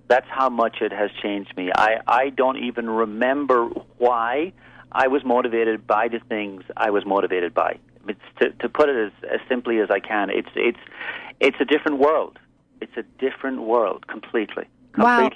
That's 0.09 0.27
how 0.29 0.49
much 0.49 0.81
it 0.81 0.91
has 0.91 1.11
changed 1.21 1.55
me. 1.55 1.71
I 1.73 1.99
I 2.07 2.29
don't 2.29 2.57
even 2.57 2.89
remember 2.89 3.67
why 3.99 4.51
I 4.91 5.07
was 5.07 5.23
motivated 5.23 5.85
by 5.85 6.07
the 6.07 6.19
things 6.19 6.63
I 6.75 6.89
was 6.89 7.05
motivated 7.05 7.53
by. 7.53 7.77
It's 8.07 8.19
to 8.41 8.49
to 8.49 8.67
put 8.67 8.89
it 8.89 8.97
as, 8.97 9.11
as 9.31 9.39
simply 9.47 9.79
as 9.79 9.89
I 9.89 9.99
can. 9.99 10.29
It's 10.31 10.49
it's 10.55 10.79
it's 11.39 11.57
a 11.61 11.65
different 11.65 11.99
world. 11.99 12.39
It's 12.81 12.97
a 12.97 13.03
different 13.19 13.61
world 13.61 14.07
completely. 14.07 14.65
Wow. 14.97 15.29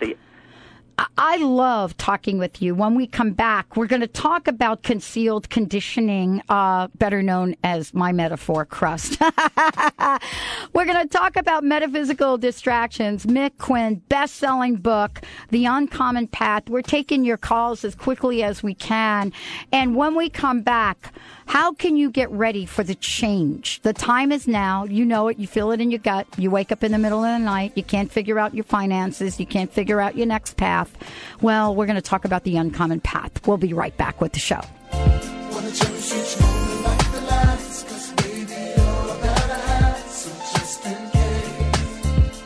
I 1.18 1.38
love 1.38 1.98
talking 1.98 2.38
with 2.38 2.62
you. 2.62 2.76
When 2.76 2.96
we 2.96 3.08
come 3.08 3.32
back, 3.32 3.76
we're 3.76 3.88
going 3.88 4.02
to 4.02 4.08
talk 4.08 4.48
about 4.48 4.84
concealed 4.84 5.50
conditioning, 5.50 6.42
uh, 6.50 6.88
better 6.96 7.24
known 7.24 7.56
as 7.64 7.94
my 7.94 8.12
metaphor 8.12 8.66
crust. 8.66 9.20
we're 10.74 10.86
going 10.86 11.02
to 11.02 11.08
talk 11.10 11.36
about 11.36 11.64
metaphysical 11.64 12.38
distractions. 12.38 13.26
Mick 13.26 13.58
Quinn, 13.58 14.02
best-selling 14.10 14.76
book, 14.76 15.22
The 15.50 15.66
Uncommon 15.66 16.28
Path. 16.28 16.70
We're 16.70 16.82
taking 16.82 17.24
your 17.24 17.38
calls 17.38 17.84
as 17.84 17.96
quickly 17.96 18.44
as 18.44 18.62
we 18.62 18.76
can. 18.76 19.34
And 19.72 19.96
when 19.96 20.16
we 20.16 20.30
come 20.30 20.62
back, 20.62 21.14
how 21.54 21.72
can 21.72 21.96
you 21.96 22.10
get 22.10 22.32
ready 22.32 22.66
for 22.66 22.84
the 22.84 22.96
change? 22.96 23.80
The 23.84 23.94
time 23.94 24.32
is 24.32 24.48
now. 24.48 24.86
You 24.86 25.06
know 25.06 25.28
it. 25.28 25.38
You 25.38 25.46
feel 25.46 25.70
it 25.70 25.80
in 25.80 25.92
your 25.92 26.00
gut. 26.00 26.26
You 26.36 26.50
wake 26.50 26.72
up 26.72 26.84
in 26.84 26.92
the 26.92 26.98
middle 26.98 27.24
of 27.24 27.30
the 27.30 27.38
night. 27.38 27.74
You 27.76 27.84
can't 27.84 28.12
figure 28.12 28.40
out 28.40 28.56
your 28.56 28.64
finances. 28.64 29.40
You 29.40 29.46
can't 29.46 29.72
figure 29.72 30.02
out 30.02 30.18
your 30.18 30.26
next 30.26 30.58
path. 30.58 30.98
Well, 31.42 31.76
we're 31.76 31.86
going 31.86 31.96
to 31.96 32.02
talk 32.02 32.26
about 32.26 32.44
the 32.44 32.58
uncommon 32.58 33.02
path. 33.02 33.46
We'll 33.46 33.58
be 33.58 33.72
right 33.72 33.96
back 33.98 34.20
with 34.20 34.34
the 34.34 34.40
show. 34.40 34.62
Wanna 34.94 35.72
cherish 35.72 36.12
each 36.16 36.42
moment 36.42 36.86
like 36.86 37.12
the 37.12 37.22
last, 37.22 37.88
'cause 37.88 38.12
baby, 38.14 38.40
you're 38.76 39.14
a 39.14 39.18
badass, 39.22 40.10
so 40.10 40.32
just 40.58 40.84
in 40.88 40.98
case. 41.12 42.42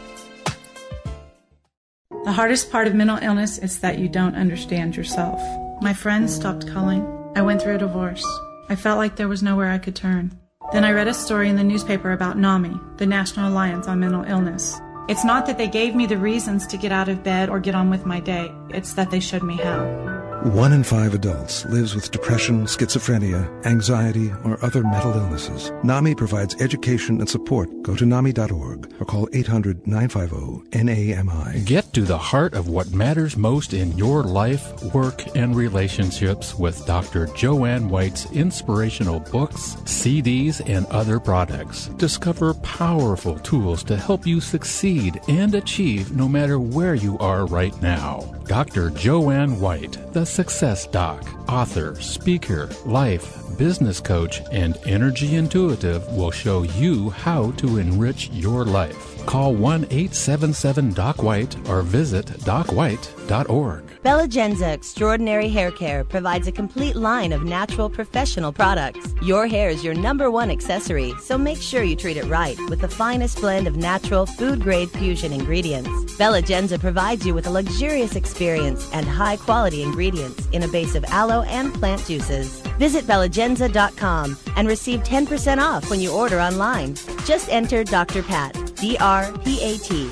The 2.25 2.33
hardest 2.33 2.69
part 2.73 2.87
of 2.87 2.93
mental 2.93 3.19
illness 3.21 3.57
is 3.57 3.79
that 3.79 3.99
you 3.99 4.09
don't 4.09 4.35
understand 4.35 4.97
yourself. 4.97 5.41
My 5.81 5.93
friends 5.93 6.35
stopped 6.35 6.67
calling. 6.67 7.07
I 7.37 7.41
went 7.41 7.61
through 7.61 7.75
a 7.75 7.77
divorce. 7.77 8.25
I 8.69 8.75
felt 8.75 8.97
like 8.97 9.15
there 9.15 9.29
was 9.29 9.41
nowhere 9.41 9.69
I 9.69 9.77
could 9.77 9.95
turn. 9.95 10.37
Then 10.73 10.83
I 10.83 10.91
read 10.91 11.07
a 11.07 11.13
story 11.13 11.49
in 11.49 11.55
the 11.55 11.63
newspaper 11.63 12.11
about 12.11 12.37
NAMI, 12.37 12.77
the 12.97 13.05
National 13.05 13.49
Alliance 13.49 13.87
on 13.87 14.01
Mental 14.01 14.25
Illness. 14.25 14.77
It's 15.07 15.23
not 15.23 15.45
that 15.45 15.57
they 15.57 15.69
gave 15.69 15.95
me 15.95 16.05
the 16.05 16.17
reasons 16.17 16.67
to 16.67 16.77
get 16.77 16.91
out 16.91 17.07
of 17.07 17.23
bed 17.23 17.49
or 17.49 17.61
get 17.61 17.75
on 17.75 17.89
with 17.89 18.05
my 18.05 18.19
day, 18.19 18.51
it's 18.69 18.93
that 18.95 19.09
they 19.09 19.21
showed 19.21 19.43
me 19.43 19.55
how. 19.55 20.16
One 20.47 20.71
in 20.71 20.85
five 20.85 21.13
adults 21.13 21.65
lives 21.65 21.93
with 21.93 22.09
depression, 22.09 22.67
schizophrenia, 22.67 23.65
anxiety, 23.65 24.31
or 24.45 24.57
other 24.63 24.81
mental 24.81 25.11
illnesses. 25.11 25.73
NAMI 25.83 26.15
provides 26.15 26.55
education 26.61 27.19
and 27.19 27.29
support. 27.29 27.69
Go 27.83 27.97
to 27.97 28.05
NAMI.org 28.05 28.93
or 28.97 29.05
call 29.05 29.27
800 29.33 29.85
950 29.85 30.83
NAMI. 30.83 31.65
Get 31.65 31.91
to 31.91 32.03
the 32.03 32.17
heart 32.17 32.53
of 32.53 32.69
what 32.69 32.93
matters 32.93 33.35
most 33.35 33.73
in 33.73 33.97
your 33.97 34.23
life, 34.23 34.81
work, 34.93 35.35
and 35.35 35.53
relationships 35.53 36.55
with 36.55 36.85
Dr. 36.85 37.25
Joanne 37.35 37.89
White's 37.89 38.31
inspirational 38.31 39.19
books, 39.19 39.75
CDs, 39.83 40.61
and 40.65 40.85
other 40.85 41.19
products. 41.19 41.87
Discover 41.97 42.53
powerful 42.53 43.37
tools 43.39 43.83
to 43.83 43.97
help 43.97 44.25
you 44.25 44.39
succeed 44.39 45.19
and 45.27 45.55
achieve 45.55 46.15
no 46.15 46.29
matter 46.29 46.57
where 46.57 46.95
you 46.95 47.17
are 47.17 47.45
right 47.47 47.79
now. 47.81 48.33
Dr. 48.45 48.91
Joanne 48.91 49.59
White, 49.59 49.97
the 50.13 50.25
Success 50.37 50.85
Doc, 50.85 51.27
author, 51.49 51.99
speaker, 51.99 52.69
life, 52.85 53.57
business 53.57 53.99
coach, 53.99 54.43
and 54.51 54.77
energy 54.85 55.33
intuitive 55.33 56.07
will 56.09 56.29
show 56.29 56.61
you 56.61 57.09
how 57.09 57.49
to 57.53 57.79
enrich 57.79 58.29
your 58.29 58.63
life. 58.63 59.16
Call 59.27 59.53
1 59.53 59.83
877 59.91 60.93
Doc 60.93 61.21
White 61.21 61.55
or 61.67 61.81
visit 61.81 62.25
docwhite.org. 62.25 63.83
Bellagenza 64.01 64.73
Extraordinary 64.73 65.49
Hair 65.49 65.71
Care 65.71 66.05
provides 66.05 66.47
a 66.47 66.51
complete 66.51 66.95
line 66.95 67.33
of 67.33 67.43
natural 67.43 67.89
professional 67.89 68.53
products. 68.53 69.13
Your 69.21 69.45
hair 69.45 69.69
is 69.69 69.83
your 69.83 69.93
number 69.93 70.31
one 70.31 70.49
accessory, 70.49 71.13
so 71.21 71.37
make 71.37 71.61
sure 71.61 71.83
you 71.83 71.97
treat 71.97 72.15
it 72.15 72.23
right 72.25 72.57
with 72.69 72.79
the 72.79 72.87
finest 72.87 73.41
blend 73.41 73.67
of 73.67 73.75
natural 73.75 74.25
food 74.25 74.61
grade 74.61 74.89
fusion 74.91 75.33
ingredients. 75.33 75.89
Bellagenza 76.15 76.79
provides 76.79 77.25
you 77.25 77.33
with 77.33 77.47
a 77.47 77.51
luxurious 77.51 78.15
experience 78.15 78.89
and 78.93 79.05
high 79.05 79.35
quality 79.35 79.83
ingredients 79.83 80.47
in 80.53 80.63
a 80.63 80.69
base 80.69 80.95
of 80.95 81.03
aloe 81.05 81.41
and 81.41 81.73
plant 81.73 82.05
juices. 82.05 82.61
Visit 82.79 83.03
bellagenza.com 83.03 84.37
and 84.55 84.67
receive 84.69 85.03
10% 85.03 85.61
off 85.61 85.89
when 85.89 85.99
you 85.99 86.13
order 86.13 86.39
online. 86.39 86.95
Just 87.25 87.49
enter 87.49 87.83
Dr. 87.83 88.23
Pat, 88.23 88.55
D 88.77 88.97
R 88.97 89.31
P 89.43 89.61
A 89.61 89.77
T. 89.77 90.09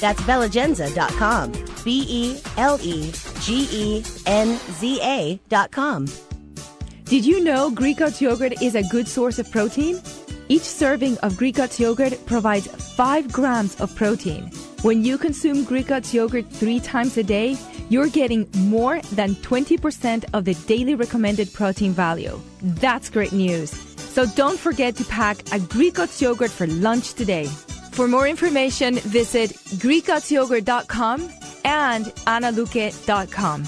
That's 0.00 0.20
bellagenza.com. 0.22 1.52
B 1.84 2.04
E 2.08 2.40
L 2.56 2.78
E 2.82 3.12
G 3.40 3.68
E 3.70 4.04
N 4.26 4.58
Z 4.78 5.00
A 5.02 5.40
dot 5.48 5.70
com. 5.70 6.06
Did 7.04 7.24
you 7.24 7.44
know 7.44 7.70
Greek 7.70 7.98
Gods 7.98 8.20
yogurt 8.20 8.62
is 8.62 8.74
a 8.74 8.82
good 8.84 9.06
source 9.06 9.38
of 9.38 9.50
protein? 9.50 10.00
Each 10.48 10.62
serving 10.62 11.18
of 11.18 11.36
Greek 11.36 11.56
Gods 11.56 11.78
yogurt 11.78 12.18
provides 12.26 12.66
5 12.66 13.32
grams 13.32 13.80
of 13.80 13.94
protein. 13.94 14.50
When 14.82 15.02
you 15.02 15.16
consume 15.16 15.64
Greek 15.64 15.88
Gods 15.88 16.12
yogurt 16.12 16.46
three 16.50 16.80
times 16.80 17.16
a 17.16 17.22
day, 17.22 17.56
you're 17.88 18.08
getting 18.08 18.48
more 18.56 19.00
than 19.12 19.34
20% 19.36 20.24
of 20.32 20.44
the 20.44 20.54
daily 20.66 20.94
recommended 20.94 21.52
protein 21.52 21.92
value. 21.92 22.38
That's 22.62 23.10
great 23.10 23.32
news. 23.32 23.70
So 23.70 24.26
don't 24.26 24.58
forget 24.58 24.96
to 24.96 25.04
pack 25.04 25.38
a 25.52 25.58
Greek 25.58 25.94
Gods 25.94 26.20
yogurt 26.20 26.50
for 26.50 26.66
lunch 26.66 27.14
today. 27.14 27.48
For 27.94 28.08
more 28.08 28.26
information, 28.26 28.96
visit 28.96 29.50
GreekGodsYogurt.com 29.50 31.30
and 31.64 32.06
AnnaLuque.com. 32.06 33.64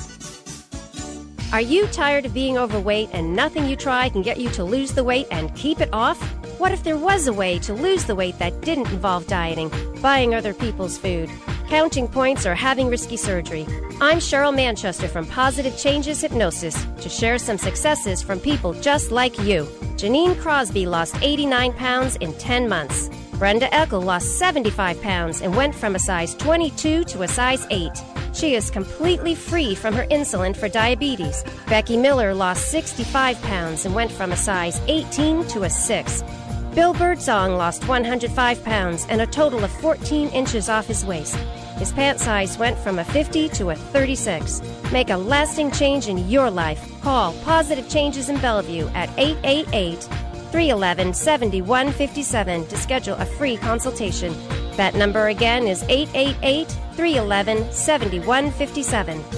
Are 1.53 1.61
you 1.61 1.87
tired 1.87 2.27
of 2.27 2.35
being 2.35 2.59
overweight 2.59 3.11
and 3.13 3.37
nothing 3.37 3.69
you 3.69 3.77
try 3.77 4.09
can 4.09 4.23
get 4.23 4.41
you 4.41 4.49
to 4.51 4.65
lose 4.65 4.91
the 4.91 5.05
weight 5.05 5.29
and 5.31 5.55
keep 5.55 5.81
it 5.81 5.91
off? 5.93 6.21
What 6.59 6.73
if 6.73 6.83
there 6.83 6.99
was 6.99 7.29
a 7.29 7.33
way 7.33 7.61
to 7.61 7.73
lose 7.73 8.05
the 8.05 8.17
weight 8.17 8.37
that 8.41 8.63
didn't 8.63 8.91
involve 8.91 9.29
dieting, 9.29 9.71
buying 10.03 10.35
other 10.35 10.53
people's 10.53 10.99
food, 10.99 11.31
counting 11.69 12.09
points, 12.09 12.45
or 12.45 12.57
having 12.57 12.89
risky 12.89 13.17
surgery? 13.17 13.65
I'm 14.01 14.19
Cheryl 14.19 14.53
Manchester 14.53 15.07
from 15.07 15.27
Positive 15.27 15.79
Changes 15.79 16.21
Hypnosis 16.21 16.85
to 17.01 17.09
share 17.09 17.39
some 17.39 17.59
successes 17.59 18.25
from 18.25 18.41
people 18.41 18.73
just 18.73 19.13
like 19.13 19.39
you. 19.39 19.67
Janine 19.97 20.37
Crosby 20.41 20.85
lost 20.85 21.15
89 21.23 21.75
pounds 21.75 22.17
in 22.17 22.33
10 22.35 22.69
months. 22.69 23.09
Brenda 23.39 23.67
Eckel 23.69 24.03
lost 24.03 24.39
75 24.39 25.03
pounds 25.03 25.43
and 25.43 25.55
went 25.55 25.75
from 25.75 25.95
a 25.95 25.99
size 25.99 26.35
22 26.37 27.05
to 27.05 27.23
a 27.23 27.29
size 27.29 27.67
8. 27.71 27.91
She 28.33 28.55
is 28.55 28.71
completely 28.71 29.35
free 29.35 29.75
from 29.75 29.93
her 29.93 30.07
insulin 30.07 30.57
for 30.57 30.71
diabetes. 30.71 31.45
Becky 31.67 31.99
Miller 31.99 32.33
lost 32.33 32.71
65 32.71 33.41
pounds 33.43 33.85
and 33.85 33.95
went 33.95 34.11
from 34.11 34.33
a 34.33 34.37
size 34.37 34.81
18 34.87 35.47
to 35.49 35.65
a 35.65 35.71
6. 35.71 36.25
Bill 36.75 36.95
Birdsong 36.95 37.57
lost 37.57 37.87
105 37.87 38.65
pounds 38.65 39.07
and 39.11 39.21
a 39.21 39.27
total 39.27 39.63
of 39.65 39.71
14 39.81 40.29
inches 40.31 40.71
off 40.71 40.87
his 40.87 41.05
waist. 41.05 41.37
His 41.77 41.93
pant 41.93 42.19
size 42.19 42.57
went 42.57 42.79
from 42.79 42.99
a 42.99 43.05
50 43.05 43.51
to 43.51 43.69
a 43.69 43.75
36. 43.75 44.63
Make 44.93 45.11
a 45.11 45.17
lasting 45.17 45.73
change 45.73 46.09
in 46.09 46.27
your 46.31 46.51
life. 46.51 46.83
Call 47.03 47.35
Positive 47.45 47.87
Changes 47.89 48.31
in 48.31 48.39
Bellevue 48.39 48.89
at 48.95 49.11
888 49.19 50.09
311 50.57 51.13
7157 51.13 52.67
to 52.69 52.79
schedule 52.79 53.15
a 53.17 53.27
free 53.27 53.59
consultation. 53.59 54.35
That 54.79 54.95
number 54.95 55.29
again 55.29 55.67
is 55.67 55.83
888 55.83 56.69
311 56.95 57.71
7157. 57.71 59.36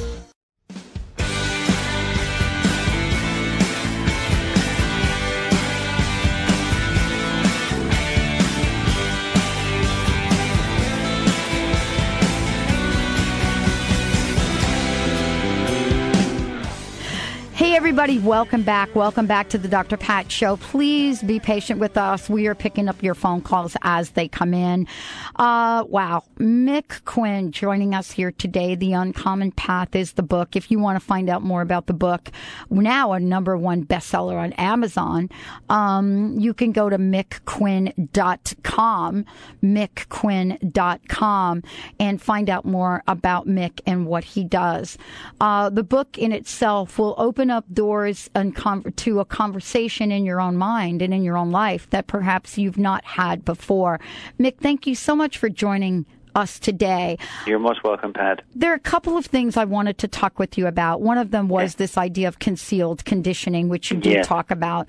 Everybody, 17.98 18.24
welcome 18.24 18.62
back. 18.62 18.94
Welcome 18.94 19.26
back 19.26 19.48
to 19.48 19.58
the 19.58 19.66
Dr. 19.66 19.96
Pat 19.96 20.30
Show. 20.30 20.56
Please 20.58 21.20
be 21.20 21.40
patient 21.40 21.80
with 21.80 21.96
us. 21.96 22.30
We 22.30 22.46
are 22.46 22.54
picking 22.54 22.88
up 22.88 23.02
your 23.02 23.16
phone 23.16 23.40
calls 23.40 23.76
as 23.82 24.10
they 24.10 24.28
come 24.28 24.54
in. 24.54 24.86
Uh, 25.34 25.82
wow. 25.88 26.22
Mick 26.36 27.04
Quinn 27.06 27.50
joining 27.50 27.96
us 27.96 28.12
here 28.12 28.30
today. 28.30 28.76
The 28.76 28.92
Uncommon 28.92 29.50
Path 29.50 29.96
is 29.96 30.12
the 30.12 30.22
book. 30.22 30.54
If 30.54 30.70
you 30.70 30.78
want 30.78 30.94
to 30.94 31.04
find 31.04 31.28
out 31.28 31.42
more 31.42 31.60
about 31.60 31.86
the 31.86 31.92
book, 31.92 32.30
now 32.70 33.14
a 33.14 33.18
number 33.18 33.56
one 33.56 33.84
bestseller 33.84 34.40
on 34.40 34.52
Amazon, 34.52 35.28
um, 35.68 36.38
you 36.38 36.54
can 36.54 36.70
go 36.70 36.88
to 36.88 36.98
mickquinn.com, 36.98 39.24
mickquinn.com, 39.60 41.62
and 41.98 42.22
find 42.22 42.48
out 42.48 42.64
more 42.64 43.02
about 43.08 43.48
Mick 43.48 43.80
and 43.86 44.06
what 44.06 44.22
he 44.22 44.44
does. 44.44 44.96
Uh, 45.40 45.68
the 45.68 45.82
book 45.82 46.16
in 46.16 46.30
itself 46.30 46.96
will 46.96 47.16
open 47.18 47.50
up 47.50 47.64
doors 47.74 47.87
and 48.34 48.54
con- 48.54 48.82
to 48.96 49.20
a 49.20 49.24
conversation 49.24 50.12
in 50.12 50.24
your 50.24 50.40
own 50.40 50.56
mind 50.56 51.02
and 51.02 51.12
in 51.14 51.22
your 51.22 51.36
own 51.36 51.50
life 51.50 51.88
that 51.90 52.06
perhaps 52.06 52.58
you've 52.58 52.78
not 52.78 53.04
had 53.04 53.44
before. 53.44 53.98
Mick, 54.38 54.58
thank 54.58 54.86
you 54.86 54.94
so 54.94 55.16
much 55.16 55.38
for 55.38 55.48
joining 55.48 56.04
us 56.34 56.58
today. 56.58 57.18
You're 57.46 57.58
most 57.58 57.82
welcome, 57.82 58.12
Pat. 58.12 58.42
There 58.54 58.70
are 58.70 58.74
a 58.76 58.78
couple 58.80 59.16
of 59.16 59.26
things 59.26 59.56
I 59.56 59.64
wanted 59.64 59.98
to 59.98 60.08
talk 60.08 60.38
with 60.38 60.56
you 60.58 60.66
about. 60.66 61.00
One 61.00 61.18
of 61.18 61.30
them 61.30 61.48
was 61.48 61.76
this 61.76 61.96
idea 61.96 62.28
of 62.28 62.38
concealed 62.38 63.04
conditioning, 63.04 63.68
which 63.68 63.90
you 63.90 63.96
did 63.96 64.12
Yeah. 64.18 64.22
talk 64.22 64.50
about. 64.50 64.88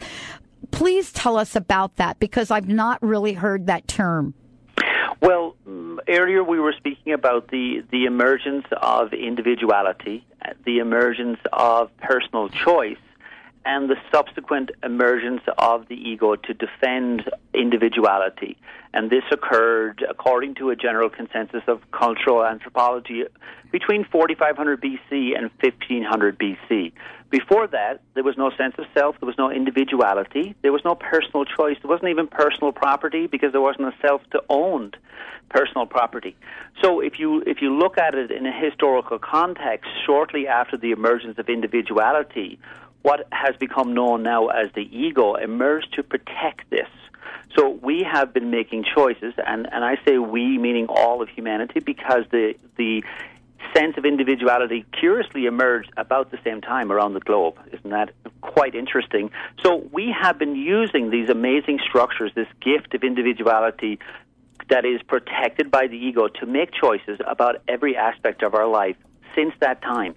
Please 0.71 1.11
tell 1.11 1.37
us 1.37 1.55
about 1.55 1.95
that 1.95 2.19
because 2.19 2.51
I've 2.51 2.67
not 2.67 3.01
really 3.01 3.33
heard 3.33 3.65
that 3.67 3.87
term. 3.87 4.33
Well, 5.21 5.55
mm, 5.67 5.99
earlier 6.07 6.43
we 6.43 6.59
were 6.59 6.73
speaking 6.77 7.13
about 7.13 7.49
the, 7.49 7.83
the 7.91 8.05
emergence 8.05 8.65
of 8.71 9.13
individuality, 9.13 10.25
the 10.65 10.79
emergence 10.79 11.39
of 11.51 11.95
personal 11.97 12.49
choice, 12.49 12.97
and 13.65 13.89
the 13.89 13.97
subsequent 14.11 14.71
emergence 14.83 15.41
of 15.57 15.87
the 15.89 15.95
ego 15.95 16.35
to 16.35 16.53
defend 16.53 17.29
individuality. 17.53 18.57
And 18.93 19.09
this 19.09 19.23
occurred, 19.31 20.03
according 20.09 20.55
to 20.55 20.69
a 20.69 20.75
general 20.75 21.09
consensus 21.09 21.63
of 21.67 21.81
cultural 21.91 22.43
anthropology, 22.43 23.25
between 23.71 24.05
4500 24.05 24.81
BC 24.81 25.37
and 25.37 25.51
1500 25.61 26.39
BC. 26.39 26.93
Before 27.29 27.67
that, 27.67 28.01
there 28.15 28.23
was 28.23 28.37
no 28.37 28.49
sense 28.57 28.73
of 28.79 28.85
self, 28.93 29.15
there 29.19 29.27
was 29.27 29.37
no 29.37 29.51
individuality, 29.51 30.55
there 30.63 30.71
was 30.71 30.81
no 30.83 30.95
personal 30.95 31.45
choice, 31.45 31.77
there 31.81 31.89
wasn't 31.89 32.09
even 32.09 32.27
personal 32.27 32.71
property 32.71 33.27
because 33.27 33.51
there 33.51 33.61
wasn't 33.61 33.87
a 33.87 33.93
self 34.01 34.21
to 34.31 34.43
own 34.49 34.91
personal 35.49 35.85
property. 35.85 36.35
So 36.81 37.01
if 37.01 37.19
you 37.19 37.43
if 37.45 37.61
you 37.61 37.77
look 37.77 37.97
at 37.97 38.15
it 38.15 38.31
in 38.31 38.45
a 38.45 38.51
historical 38.51 39.19
context, 39.19 39.89
shortly 40.05 40.47
after 40.47 40.75
the 40.77 40.91
emergence 40.91 41.37
of 41.37 41.49
individuality, 41.49 42.59
what 43.03 43.27
has 43.31 43.55
become 43.57 43.93
known 43.93 44.23
now 44.23 44.47
as 44.47 44.71
the 44.73 44.89
ego 44.95 45.35
emerged 45.35 45.93
to 45.93 46.03
protect 46.03 46.69
this. 46.69 46.89
So 47.57 47.69
we 47.81 48.03
have 48.03 48.33
been 48.33 48.51
making 48.51 48.85
choices, 48.95 49.33
and, 49.37 49.67
and 49.71 49.83
I 49.83 49.97
say 50.05 50.19
we, 50.19 50.57
meaning 50.57 50.85
all 50.87 51.21
of 51.21 51.29
humanity, 51.29 51.79
because 51.79 52.25
the 52.31 52.55
the 52.77 53.03
sense 53.75 53.97
of 53.97 54.05
individuality 54.05 54.85
curiously 54.99 55.45
emerged 55.45 55.91
about 55.97 56.31
the 56.31 56.39
same 56.43 56.61
time 56.61 56.91
around 56.91 57.13
the 57.13 57.19
globe. 57.19 57.55
Isn't 57.71 57.91
that 57.91 58.13
quite 58.41 58.75
interesting? 58.75 59.31
So 59.63 59.87
we 59.91 60.13
have 60.19 60.39
been 60.39 60.55
using 60.55 61.09
these 61.09 61.29
amazing 61.29 61.79
structures, 61.87 62.31
this 62.35 62.47
gift 62.61 62.93
of 62.93 63.03
individuality 63.03 63.99
that 64.69 64.85
is 64.85 65.01
protected 65.03 65.71
by 65.71 65.87
the 65.87 65.97
ego 65.97 66.27
to 66.27 66.45
make 66.45 66.71
choices 66.71 67.19
about 67.25 67.61
every 67.67 67.95
aspect 67.95 68.43
of 68.43 68.53
our 68.53 68.67
life 68.67 68.95
since 69.35 69.53
that 69.59 69.81
time. 69.81 70.15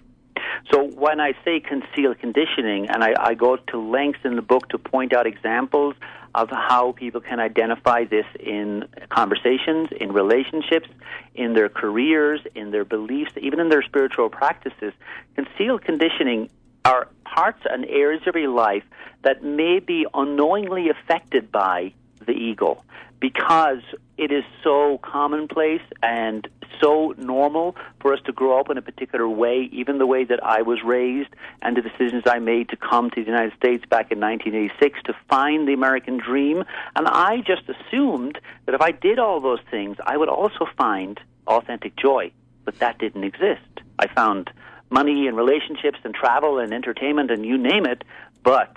So 0.71 0.83
when 0.83 1.19
I 1.19 1.33
say 1.43 1.59
concealed 1.59 2.19
conditioning, 2.19 2.89
and 2.89 3.03
I, 3.03 3.13
I 3.19 3.33
go 3.33 3.57
to 3.57 3.77
lengths 3.79 4.21
in 4.23 4.35
the 4.35 4.41
book 4.41 4.69
to 4.69 4.77
point 4.77 5.13
out 5.13 5.27
examples 5.27 5.95
of 6.35 6.49
how 6.49 6.93
people 6.93 7.21
can 7.21 7.39
identify 7.39 8.05
this 8.05 8.25
in 8.39 8.87
conversations, 9.09 9.89
in 9.99 10.11
relationships, 10.11 10.89
in 11.35 11.53
their 11.53 11.69
careers, 11.69 12.41
in 12.55 12.71
their 12.71 12.85
beliefs, 12.85 13.31
even 13.39 13.59
in 13.59 13.69
their 13.69 13.83
spiritual 13.83 14.29
practices, 14.29 14.93
concealed 15.35 15.83
conditioning 15.83 16.49
are 16.85 17.07
parts 17.23 17.61
and 17.69 17.85
areas 17.85 18.21
of 18.27 18.35
your 18.35 18.49
life 18.49 18.83
that 19.21 19.43
may 19.43 19.79
be 19.79 20.05
unknowingly 20.13 20.89
affected 20.89 21.51
by 21.51 21.93
the 22.25 22.31
ego 22.31 22.81
because 23.23 23.79
it 24.17 24.33
is 24.33 24.43
so 24.65 24.97
commonplace 25.01 25.81
and 26.01 26.45
so 26.81 27.15
normal 27.17 27.73
for 28.01 28.13
us 28.13 28.19
to 28.25 28.33
grow 28.33 28.59
up 28.59 28.69
in 28.69 28.77
a 28.77 28.81
particular 28.81 29.29
way, 29.29 29.69
even 29.71 29.97
the 29.97 30.05
way 30.05 30.25
that 30.25 30.43
I 30.43 30.61
was 30.61 30.83
raised 30.83 31.29
and 31.61 31.77
the 31.77 31.81
decisions 31.81 32.23
I 32.25 32.39
made 32.39 32.67
to 32.67 32.75
come 32.75 33.09
to 33.11 33.23
the 33.23 33.25
United 33.25 33.53
States 33.55 33.85
back 33.85 34.11
in 34.11 34.19
1986 34.19 35.03
to 35.05 35.15
find 35.29 35.65
the 35.65 35.71
American 35.71 36.17
dream. 36.17 36.65
And 36.97 37.07
I 37.07 37.37
just 37.47 37.61
assumed 37.69 38.41
that 38.65 38.75
if 38.75 38.81
I 38.81 38.91
did 38.91 39.19
all 39.19 39.39
those 39.39 39.61
things, 39.71 39.95
I 40.05 40.17
would 40.17 40.27
also 40.27 40.67
find 40.77 41.17
authentic 41.47 41.95
joy. 41.95 42.29
But 42.65 42.79
that 42.79 42.99
didn't 42.99 43.23
exist. 43.23 43.79
I 43.99 44.07
found 44.07 44.49
money 44.89 45.29
and 45.29 45.37
relationships 45.37 45.99
and 46.03 46.13
travel 46.13 46.59
and 46.59 46.73
entertainment 46.73 47.31
and 47.31 47.45
you 47.45 47.57
name 47.57 47.85
it, 47.85 48.03
but 48.43 48.75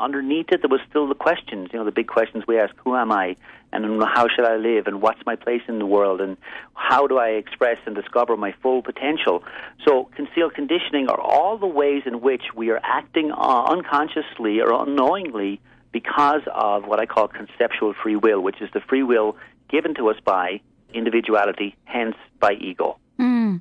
underneath 0.00 0.46
it 0.50 0.62
there 0.62 0.68
was 0.68 0.80
still 0.88 1.08
the 1.08 1.14
questions, 1.14 1.70
you 1.72 1.78
know, 1.78 1.84
the 1.84 1.92
big 1.92 2.08
questions 2.08 2.44
we 2.46 2.58
ask, 2.58 2.74
who 2.84 2.94
am 2.94 3.12
I? 3.12 3.36
And 3.72 4.02
how 4.02 4.28
should 4.28 4.46
I 4.46 4.56
live? 4.56 4.86
And 4.86 5.02
what's 5.02 5.20
my 5.26 5.36
place 5.36 5.60
in 5.68 5.78
the 5.78 5.86
world? 5.86 6.20
And 6.20 6.36
how 6.74 7.06
do 7.06 7.18
I 7.18 7.30
express 7.30 7.78
and 7.84 7.94
discover 7.94 8.36
my 8.36 8.54
full 8.62 8.82
potential? 8.82 9.44
So 9.84 10.08
concealed 10.16 10.54
conditioning 10.54 11.08
are 11.08 11.20
all 11.20 11.58
the 11.58 11.66
ways 11.66 12.04
in 12.06 12.20
which 12.20 12.44
we 12.54 12.70
are 12.70 12.80
acting 12.82 13.30
uh, 13.30 13.64
unconsciously 13.64 14.60
or 14.60 14.72
unknowingly 14.72 15.60
because 15.92 16.42
of 16.54 16.86
what 16.86 16.98
I 16.98 17.06
call 17.06 17.28
conceptual 17.28 17.94
free 18.02 18.16
will, 18.16 18.40
which 18.40 18.60
is 18.62 18.70
the 18.72 18.80
free 18.80 19.02
will 19.02 19.36
given 19.68 19.94
to 19.96 20.08
us 20.08 20.16
by 20.24 20.60
individuality, 20.94 21.76
hence 21.84 22.16
by 22.40 22.52
ego. 22.54 22.98
Mm. 23.18 23.60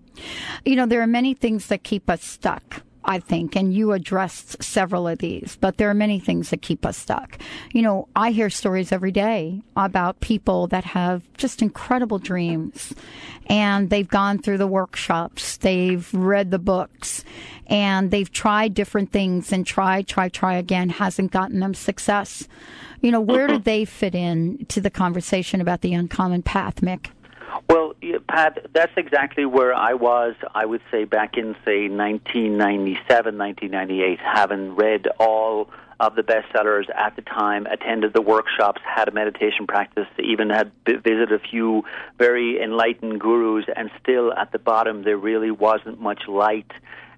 You 0.64 0.76
know, 0.76 0.86
there 0.86 1.02
are 1.02 1.08
many 1.08 1.34
things 1.34 1.68
that 1.68 1.84
keep 1.84 2.10
us 2.10 2.24
stuck. 2.24 2.84
I 3.08 3.20
think, 3.20 3.56
and 3.56 3.74
you 3.74 3.94
addressed 3.94 4.62
several 4.62 5.08
of 5.08 5.20
these, 5.20 5.58
but 5.62 5.78
there 5.78 5.90
are 5.90 5.94
many 5.94 6.20
things 6.20 6.50
that 6.50 6.62
keep 6.62 6.86
us 6.86 6.98
stuck. 6.98 7.40
You 7.72 7.82
know, 7.82 8.10
I 8.18 8.32
hear 8.32 8.50
stories 8.50 8.92
every 8.92 9.14
day 9.14 9.62
about 9.78 10.20
people 10.20 10.68
that 10.68 10.84
have 10.84 11.24
just 11.38 11.62
incredible 11.62 12.20
dreams 12.20 12.94
and 13.48 13.90
they've 13.90 14.08
gone 14.08 14.40
through 14.40 14.58
the 14.58 14.68
workshops, 14.68 15.56
they've 15.58 16.14
read 16.14 16.52
the 16.52 16.60
books, 16.60 17.24
and 17.68 18.12
they've 18.12 18.32
tried 18.32 18.74
different 18.74 19.14
things 19.14 19.54
and 19.54 19.66
try, 19.66 20.02
try, 20.02 20.28
try 20.28 20.56
again, 20.56 20.90
hasn't 20.90 21.32
gotten 21.32 21.62
them 21.62 21.74
success. 21.74 22.46
You 23.02 23.12
know, 23.12 23.22
where 23.22 23.48
do 23.48 23.58
they 23.64 23.86
fit 23.86 24.16
in 24.16 24.66
to 24.68 24.82
the 24.82 24.90
conversation 24.90 25.62
about 25.62 25.80
the 25.80 25.94
uncommon 25.94 26.44
path, 26.44 26.82
Mick? 26.82 27.08
Well, 27.70 27.94
Pat, 28.28 28.68
that's 28.74 28.92
exactly 28.98 29.46
where 29.46 29.74
I 29.74 29.94
was, 29.94 30.36
I 30.54 30.66
would 30.66 30.82
say, 30.92 31.06
back 31.06 31.38
in, 31.38 31.56
say, 31.66 31.90
1997, 31.90 33.38
1998, 33.38 34.20
having 34.20 34.76
read 34.76 35.08
all 35.20 35.70
of 36.00 36.16
the 36.16 36.22
bestsellers 36.22 36.86
at 36.96 37.16
the 37.16 37.24
time, 37.24 37.66
attended 37.66 38.14
the 38.14 38.22
workshops, 38.22 38.82
had 38.86 39.08
a 39.08 39.12
meditation 39.12 39.66
practice, 39.66 40.08
even 40.20 40.50
had 40.50 40.72
visited 40.86 41.32
a 41.32 41.40
few 41.40 41.84
very 42.18 42.62
enlightened 42.62 43.20
gurus, 43.20 43.66
and 43.76 43.90
still 44.02 44.32
at 44.34 44.52
the 44.52 44.60
bottom 44.60 45.04
there 45.04 45.18
really 45.18 45.52
wasn't 45.52 46.00
much 46.00 46.28
light. 46.28 46.72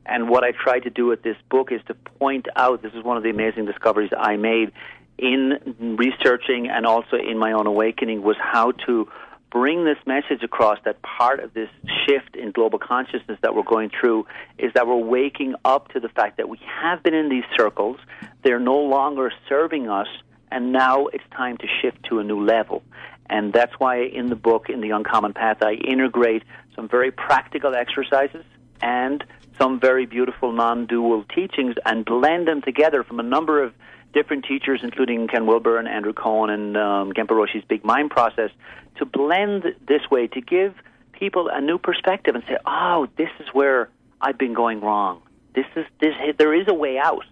And 0.06 0.30
what 0.30 0.44
I 0.44 0.52
tried 0.52 0.82
to 0.82 0.90
do 0.90 1.06
with 1.06 1.24
this 1.24 1.36
book 1.50 1.72
is 1.72 1.82
to 1.88 1.94
point 1.94 2.48
out 2.56 2.82
this 2.82 2.94
is 2.94 3.04
one 3.04 3.18
of 3.18 3.24
the 3.24 3.30
amazing 3.30 3.66
discoveries 3.66 4.12
I 4.18 4.38
made 4.38 4.72
in 5.18 5.98
researching 5.98 6.70
and 6.70 6.86
also 6.86 7.18
in 7.18 7.38
my 7.38 7.52
own 7.52 7.68
awakening 7.68 8.22
was 8.24 8.38
how 8.40 8.72
to 8.88 9.10
bring 9.52 9.86
this 9.86 9.98
message 10.06 10.44
across 10.44 10.78
that 10.86 11.02
part 11.02 11.40
of 11.40 11.54
this 11.54 11.70
shift 12.06 12.36
in 12.36 12.52
global 12.52 12.80
consciousness 12.80 13.38
that 13.42 13.56
we're 13.56 13.64
going 13.64 13.90
through 13.90 14.26
is 14.58 14.72
that 14.74 14.88
we're 14.88 14.96
waking 14.96 15.56
up 15.66 15.90
to 15.90 16.00
the 16.00 16.10
fact 16.10 16.38
that 16.38 16.50
we 16.50 16.60
have 16.82 17.02
been 17.04 17.14
in 17.14 17.30
these 17.30 17.44
circles, 17.58 17.98
they're 18.44 18.60
no 18.60 18.78
longer 18.78 19.32
serving 19.48 19.90
us, 19.90 20.08
and 20.52 20.72
now 20.72 21.08
it's 21.08 21.24
time 21.36 21.58
to 21.58 21.68
shift 21.82 22.04
to 22.10 22.20
a 22.20 22.24
new 22.24 22.44
level. 22.44 22.84
And 23.30 23.54
that's 23.54 23.74
why 23.78 24.02
in 24.02 24.28
the 24.28 24.36
book, 24.36 24.70
in 24.70 24.82
The 24.82 24.90
Uncommon 24.90 25.34
Path, 25.34 25.62
I 25.62 25.74
integrate 25.74 26.44
some 26.76 26.88
very 26.88 27.12
practical 27.12 27.76
exercises 27.76 28.44
and 28.82 29.24
some 29.60 29.80
very 29.80 30.06
beautiful 30.06 30.52
non 30.52 30.86
dual 30.88 31.26
teachings 31.36 31.76
and 31.86 32.06
blend 32.06 32.48
them 32.48 32.62
together 32.62 33.04
from 33.04 33.20
a 33.20 33.24
number 33.24 33.62
of 33.62 33.74
different 34.14 34.46
teachers, 34.46 34.82
including 34.84 35.28
Ken 35.28 35.46
Wilber 35.46 35.78
and 35.78 35.88
Andrew 35.88 36.14
Cohen 36.14 36.50
and 36.50 36.78
um, 36.78 37.14
Genpo 37.14 37.32
Roshi's 37.32 37.64
Big 37.68 37.84
Mind 37.84 38.10
process, 38.10 38.52
to 38.98 39.06
blend 39.06 39.64
this 39.88 40.02
way 40.10 40.28
to 40.28 40.42
give 40.42 40.76
people 41.14 41.50
a 41.52 41.62
new 41.62 41.78
perspective 41.78 42.36
and 42.36 42.44
say, 42.48 42.58
"Oh, 42.66 43.08
this 43.18 43.30
is 43.40 43.48
where 43.54 43.90
I've 44.22 44.38
been 44.38 44.54
going 44.54 44.82
wrong. 44.82 45.22
This 45.54 45.66
is 45.76 45.86
this. 46.00 46.14
There 46.38 46.54
is 46.54 46.68
a 46.68 46.74
way 46.74 46.98
out." 46.98 47.26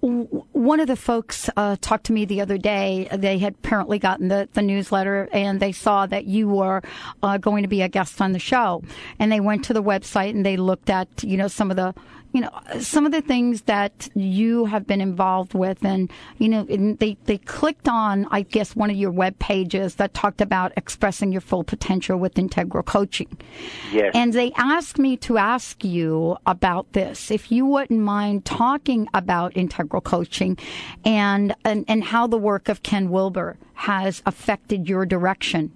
One 0.00 0.80
of 0.80 0.86
the 0.86 0.96
folks 0.96 1.50
uh, 1.56 1.76
talked 1.80 2.06
to 2.06 2.12
me 2.12 2.24
the 2.24 2.40
other 2.40 2.58
day. 2.58 3.08
They 3.12 3.38
had 3.38 3.54
apparently 3.54 3.98
gotten 3.98 4.28
the, 4.28 4.48
the 4.52 4.62
newsletter 4.62 5.28
and 5.32 5.60
they 5.60 5.72
saw 5.72 6.06
that 6.06 6.24
you 6.24 6.48
were 6.48 6.82
uh, 7.22 7.38
going 7.38 7.62
to 7.62 7.68
be 7.68 7.82
a 7.82 7.88
guest 7.88 8.20
on 8.20 8.32
the 8.32 8.38
show. 8.38 8.82
And 9.18 9.30
they 9.30 9.40
went 9.40 9.64
to 9.64 9.72
the 9.72 9.82
website 9.82 10.30
and 10.30 10.44
they 10.44 10.56
looked 10.56 10.90
at, 10.90 11.08
you 11.22 11.36
know, 11.36 11.48
some 11.48 11.70
of 11.70 11.76
the 11.76 11.94
you 12.32 12.42
know, 12.42 12.50
some 12.80 13.06
of 13.06 13.12
the 13.12 13.22
things 13.22 13.62
that 13.62 14.08
you 14.14 14.66
have 14.66 14.86
been 14.86 15.00
involved 15.00 15.54
with, 15.54 15.82
and 15.82 16.10
you 16.36 16.48
know, 16.48 16.66
and 16.68 16.98
they 16.98 17.16
they 17.24 17.38
clicked 17.38 17.88
on, 17.88 18.26
I 18.30 18.42
guess, 18.42 18.76
one 18.76 18.90
of 18.90 18.96
your 18.96 19.10
web 19.10 19.38
pages 19.38 19.94
that 19.94 20.12
talked 20.12 20.42
about 20.42 20.72
expressing 20.76 21.32
your 21.32 21.40
full 21.40 21.64
potential 21.64 22.18
with 22.18 22.38
integral 22.38 22.82
coaching. 22.82 23.34
Yes. 23.90 24.12
And 24.14 24.34
they 24.34 24.52
asked 24.56 24.98
me 24.98 25.16
to 25.18 25.38
ask 25.38 25.82
you 25.84 26.36
about 26.44 26.92
this, 26.92 27.30
if 27.30 27.50
you 27.50 27.64
wouldn't 27.64 28.00
mind 28.00 28.44
talking 28.44 29.08
about 29.14 29.56
integral 29.58 30.00
coaching, 30.00 30.56
and 31.04 31.54
and, 31.64 31.84
and 31.88 32.04
how 32.04 32.26
the 32.26 32.38
work 32.38 32.68
of 32.68 32.82
Ken 32.82 33.10
Wilber 33.10 33.56
has 33.74 34.22
affected 34.24 34.88
your 34.88 35.04
direction. 35.04 35.72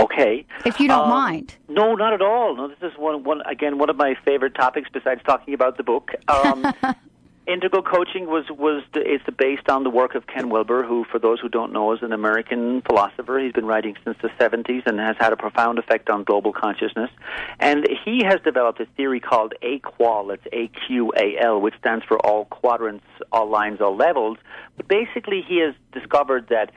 Okay. 0.00 0.46
If 0.64 0.78
you 0.80 0.88
don't 0.88 1.04
Um, 1.04 1.10
mind. 1.10 1.56
No, 1.68 1.94
not 1.94 2.12
at 2.12 2.22
all. 2.22 2.54
No, 2.56 2.68
this 2.68 2.78
is 2.82 2.96
one, 2.96 3.24
one 3.24 3.42
again 3.42 3.78
one 3.78 3.90
of 3.90 3.96
my 3.96 4.14
favorite 4.24 4.54
topics 4.54 4.88
besides 4.92 5.20
talking 5.26 5.54
about 5.54 5.76
the 5.76 5.82
book. 5.82 6.12
Um, 6.28 6.72
integral 7.48 7.82
coaching 7.82 8.26
was 8.26 8.44
was 8.50 8.82
the, 8.92 9.00
is 9.00 9.20
based 9.36 9.68
on 9.68 9.82
the 9.82 9.90
work 9.90 10.14
of 10.14 10.26
Ken 10.26 10.50
Wilber, 10.50 10.84
who, 10.84 11.04
for 11.10 11.18
those 11.18 11.40
who 11.40 11.48
don't 11.48 11.72
know, 11.72 11.92
is 11.94 12.00
an 12.02 12.12
American 12.12 12.82
philosopher. 12.82 13.38
He's 13.38 13.52
been 13.52 13.66
writing 13.66 13.96
since 14.04 14.16
the 14.22 14.28
70s 14.38 14.86
and 14.86 15.00
has 15.00 15.16
had 15.18 15.32
a 15.32 15.36
profound 15.36 15.78
effect 15.78 16.10
on 16.10 16.24
global 16.24 16.52
consciousness. 16.52 17.10
And 17.58 17.88
he 18.04 18.22
has 18.24 18.38
developed 18.44 18.80
a 18.80 18.86
theory 18.96 19.20
called 19.20 19.54
AQAL. 19.62 20.34
It's 20.34 20.46
A 20.52 20.70
Q 20.86 21.12
A 21.16 21.38
L, 21.42 21.60
which 21.60 21.74
stands 21.78 22.04
for 22.04 22.18
all 22.24 22.44
quadrants, 22.44 23.06
all 23.32 23.48
lines, 23.48 23.80
all 23.80 23.96
levels. 23.96 24.36
But 24.76 24.86
basically, 24.86 25.42
he 25.46 25.60
has 25.60 25.74
discovered 25.92 26.48
that 26.50 26.70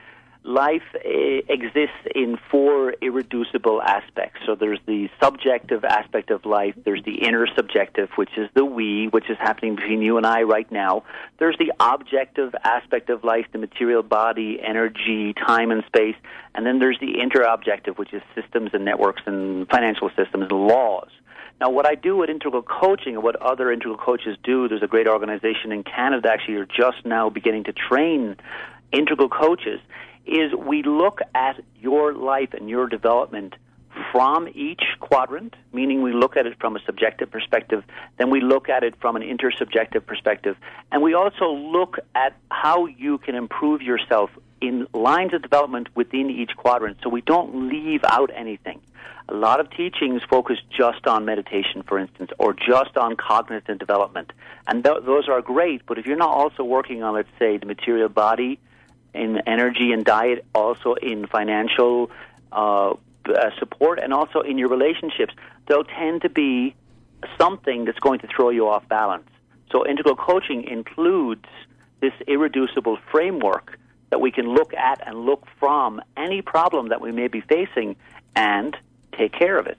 life 0.44 0.82
uh, 0.94 1.08
exists 1.48 1.96
in 2.14 2.36
four 2.50 2.94
irreducible 3.00 3.80
aspects. 3.80 4.40
So 4.46 4.54
there's 4.54 4.80
the 4.86 5.08
subjective 5.22 5.84
aspect 5.84 6.30
of 6.30 6.44
life, 6.44 6.74
there's 6.84 7.02
the 7.04 7.18
intersubjective, 7.18 8.08
which 8.16 8.36
is 8.36 8.48
the 8.54 8.64
we, 8.64 9.08
which 9.08 9.30
is 9.30 9.36
happening 9.38 9.76
between 9.76 10.02
you 10.02 10.16
and 10.16 10.26
I 10.26 10.42
right 10.42 10.70
now. 10.72 11.04
There's 11.38 11.56
the 11.58 11.72
objective 11.78 12.54
aspect 12.64 13.08
of 13.10 13.22
life, 13.24 13.46
the 13.52 13.58
material 13.58 14.02
body, 14.02 14.60
energy, 14.60 15.32
time 15.34 15.70
and 15.70 15.84
space. 15.86 16.16
And 16.54 16.66
then 16.66 16.80
there's 16.80 16.98
the 17.00 17.14
interobjective, 17.14 17.98
which 17.98 18.12
is 18.12 18.22
systems 18.34 18.70
and 18.72 18.84
networks 18.84 19.22
and 19.26 19.68
financial 19.68 20.10
systems 20.16 20.48
and 20.50 20.52
laws. 20.52 21.08
Now, 21.60 21.70
what 21.70 21.86
I 21.86 21.94
do 21.94 22.20
at 22.24 22.30
Integral 22.30 22.62
Coaching 22.62 23.14
and 23.14 23.22
what 23.22 23.36
other 23.36 23.70
Integral 23.70 23.96
coaches 23.96 24.36
do, 24.42 24.66
there's 24.66 24.82
a 24.82 24.88
great 24.88 25.06
organization 25.06 25.70
in 25.70 25.84
Canada 25.84 26.28
actually, 26.32 26.54
you're 26.54 26.64
just 26.64 27.04
now 27.04 27.30
beginning 27.30 27.64
to 27.64 27.72
train 27.72 28.36
integral 28.92 29.28
coaches, 29.28 29.80
is 30.26 30.52
we 30.54 30.82
look 30.82 31.20
at 31.34 31.60
your 31.80 32.14
life 32.14 32.54
and 32.54 32.68
your 32.68 32.86
development 32.86 33.54
from 34.10 34.48
each 34.54 34.82
quadrant, 35.00 35.54
meaning 35.72 36.02
we 36.02 36.12
look 36.12 36.36
at 36.36 36.46
it 36.46 36.58
from 36.58 36.76
a 36.76 36.80
subjective 36.84 37.30
perspective, 37.30 37.84
then 38.18 38.30
we 38.30 38.40
look 38.40 38.68
at 38.68 38.82
it 38.82 38.94
from 39.00 39.16
an 39.16 39.22
intersubjective 39.22 40.06
perspective, 40.06 40.56
and 40.90 41.02
we 41.02 41.14
also 41.14 41.52
look 41.52 41.98
at 42.14 42.34
how 42.50 42.86
you 42.86 43.18
can 43.18 43.34
improve 43.34 43.82
yourself 43.82 44.30
in 44.60 44.86
lines 44.94 45.34
of 45.34 45.42
development 45.42 45.88
within 45.94 46.30
each 46.30 46.52
quadrant 46.56 46.96
so 47.02 47.08
we 47.08 47.20
don't 47.20 47.68
leave 47.68 48.00
out 48.04 48.30
anything. 48.34 48.80
A 49.28 49.34
lot 49.34 49.60
of 49.60 49.70
teachings 49.70 50.22
focus 50.28 50.58
just 50.76 51.06
on 51.06 51.24
meditation, 51.24 51.82
for 51.82 51.98
instance, 51.98 52.30
or 52.38 52.52
just 52.52 52.96
on 52.96 53.16
cognitive 53.16 53.78
development. 53.78 54.32
And 54.66 54.84
th- 54.84 55.04
those 55.04 55.28
are 55.28 55.40
great, 55.40 55.82
but 55.86 55.98
if 55.98 56.06
you're 56.06 56.16
not 56.16 56.30
also 56.30 56.64
working 56.64 57.02
on, 57.02 57.14
let's 57.14 57.28
say, 57.38 57.56
the 57.56 57.66
material 57.66 58.08
body, 58.08 58.58
in 59.14 59.38
energy 59.46 59.92
and 59.92 60.04
diet, 60.04 60.44
also 60.54 60.94
in 60.94 61.26
financial 61.26 62.10
uh, 62.50 62.90
uh, 62.90 62.94
support, 63.58 63.98
and 63.98 64.12
also 64.12 64.40
in 64.40 64.58
your 64.58 64.68
relationships, 64.68 65.34
they'll 65.66 65.84
tend 65.84 66.22
to 66.22 66.28
be 66.28 66.74
something 67.38 67.84
that's 67.84 67.98
going 68.00 68.20
to 68.20 68.26
throw 68.26 68.50
you 68.50 68.68
off 68.68 68.88
balance. 68.88 69.28
So, 69.70 69.86
integral 69.86 70.16
coaching 70.16 70.64
includes 70.64 71.44
this 72.00 72.12
irreducible 72.26 72.98
framework 73.10 73.78
that 74.10 74.20
we 74.20 74.30
can 74.30 74.46
look 74.46 74.74
at 74.74 75.06
and 75.06 75.24
look 75.24 75.46
from 75.58 76.00
any 76.16 76.42
problem 76.42 76.88
that 76.88 77.00
we 77.00 77.12
may 77.12 77.28
be 77.28 77.40
facing 77.40 77.96
and 78.36 78.76
take 79.16 79.32
care 79.32 79.58
of 79.58 79.66
it. 79.66 79.78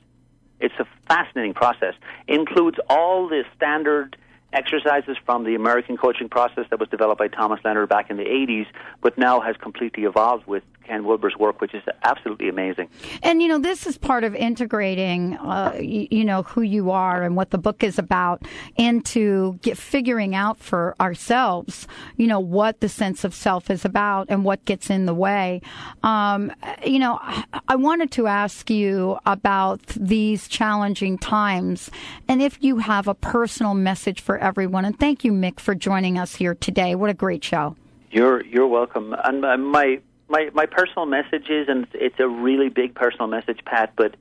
It's 0.60 0.74
a 0.80 0.88
fascinating 1.08 1.54
process. 1.54 1.94
Includes 2.28 2.78
all 2.90 3.28
the 3.28 3.44
standard 3.56 4.16
exercises 4.54 5.18
from 5.26 5.44
the 5.44 5.56
American 5.56 5.98
coaching 5.98 6.30
process 6.30 6.66
that 6.70 6.80
was 6.80 6.90
developed 6.90 7.20
by 7.20 7.28
Thomas 7.28 7.60
Leonard 7.64 7.90
back 7.90 8.10
in 8.10 8.18
the 8.18 8.26
80s, 8.26 8.68
but 9.02 9.18
now 9.18 9.40
has 9.40 9.58
completely 9.58 10.04
evolved 10.04 10.48
with 10.48 10.64
Ken 10.84 11.06
Wilber's 11.06 11.36
work, 11.38 11.62
which 11.62 11.74
is 11.74 11.84
absolutely 12.04 12.50
amazing. 12.50 12.90
And 13.22 13.42
you 13.42 13.48
know, 13.48 13.60
this 13.60 13.88
is 13.88 13.98
part 13.98 14.24
of 14.24 14.36
integrating, 14.36 15.38
uh, 15.38 15.78
you, 15.80 16.08
you 16.12 16.26
know, 16.26 16.44
who 16.44 16.62
you 16.62 16.92
are 16.92 17.24
and 17.24 17.36
what 17.36 17.52
the 17.52 17.58
book 17.58 17.84
is 17.84 17.98
about 17.98 18.44
into 18.76 19.60
get, 19.62 19.78
figuring 19.78 20.36
out 20.36 20.60
for 20.60 20.96
ourselves, 21.00 21.88
you 22.18 22.28
know, 22.28 22.40
what 22.40 22.80
the 22.80 22.90
sense 22.90 23.24
of 23.24 23.34
self 23.34 23.70
is 23.70 23.86
about 23.86 24.28
and 24.30 24.44
what 24.44 24.64
gets 24.66 24.90
in 24.90 25.06
the 25.06 25.14
way. 25.14 25.62
Um, 26.04 26.52
you 26.86 27.00
know, 27.00 27.20
I, 27.22 27.44
I 27.68 27.76
wanted 27.76 28.12
to 28.12 28.28
ask 28.28 28.70
you 28.70 29.18
about 29.26 29.86
these 29.88 30.48
challenging 30.48 31.18
times 31.18 31.90
and 32.28 32.42
if 32.42 32.64
you 32.64 32.78
have 32.78 33.08
a 33.08 33.14
personal 33.14 33.74
message 33.74 34.22
for 34.22 34.38
everyone. 34.38 34.86
And 34.86 35.00
thank 35.00 35.24
you, 35.24 35.32
Mick, 35.32 35.60
for 35.60 35.76
joining 35.76 36.18
us 36.18 36.36
here 36.36 36.56
today. 36.56 36.96
What 36.96 37.10
a 37.10 37.14
great 37.14 37.44
show. 37.44 37.76
You're 38.12 38.46
you're 38.46 38.68
welcome. 38.68 39.16
And 39.24 39.42
my 39.42 40.00
my 40.30 40.50
my 40.54 40.66
personal 40.66 41.06
message 41.06 41.50
is, 41.50 41.68
and 41.68 41.88
it's 41.94 42.20
a 42.20 42.28
really 42.28 42.70
big 42.70 42.96
personal 42.96 43.28
message, 43.28 43.60
Pat. 43.66 43.94
But 43.96 44.16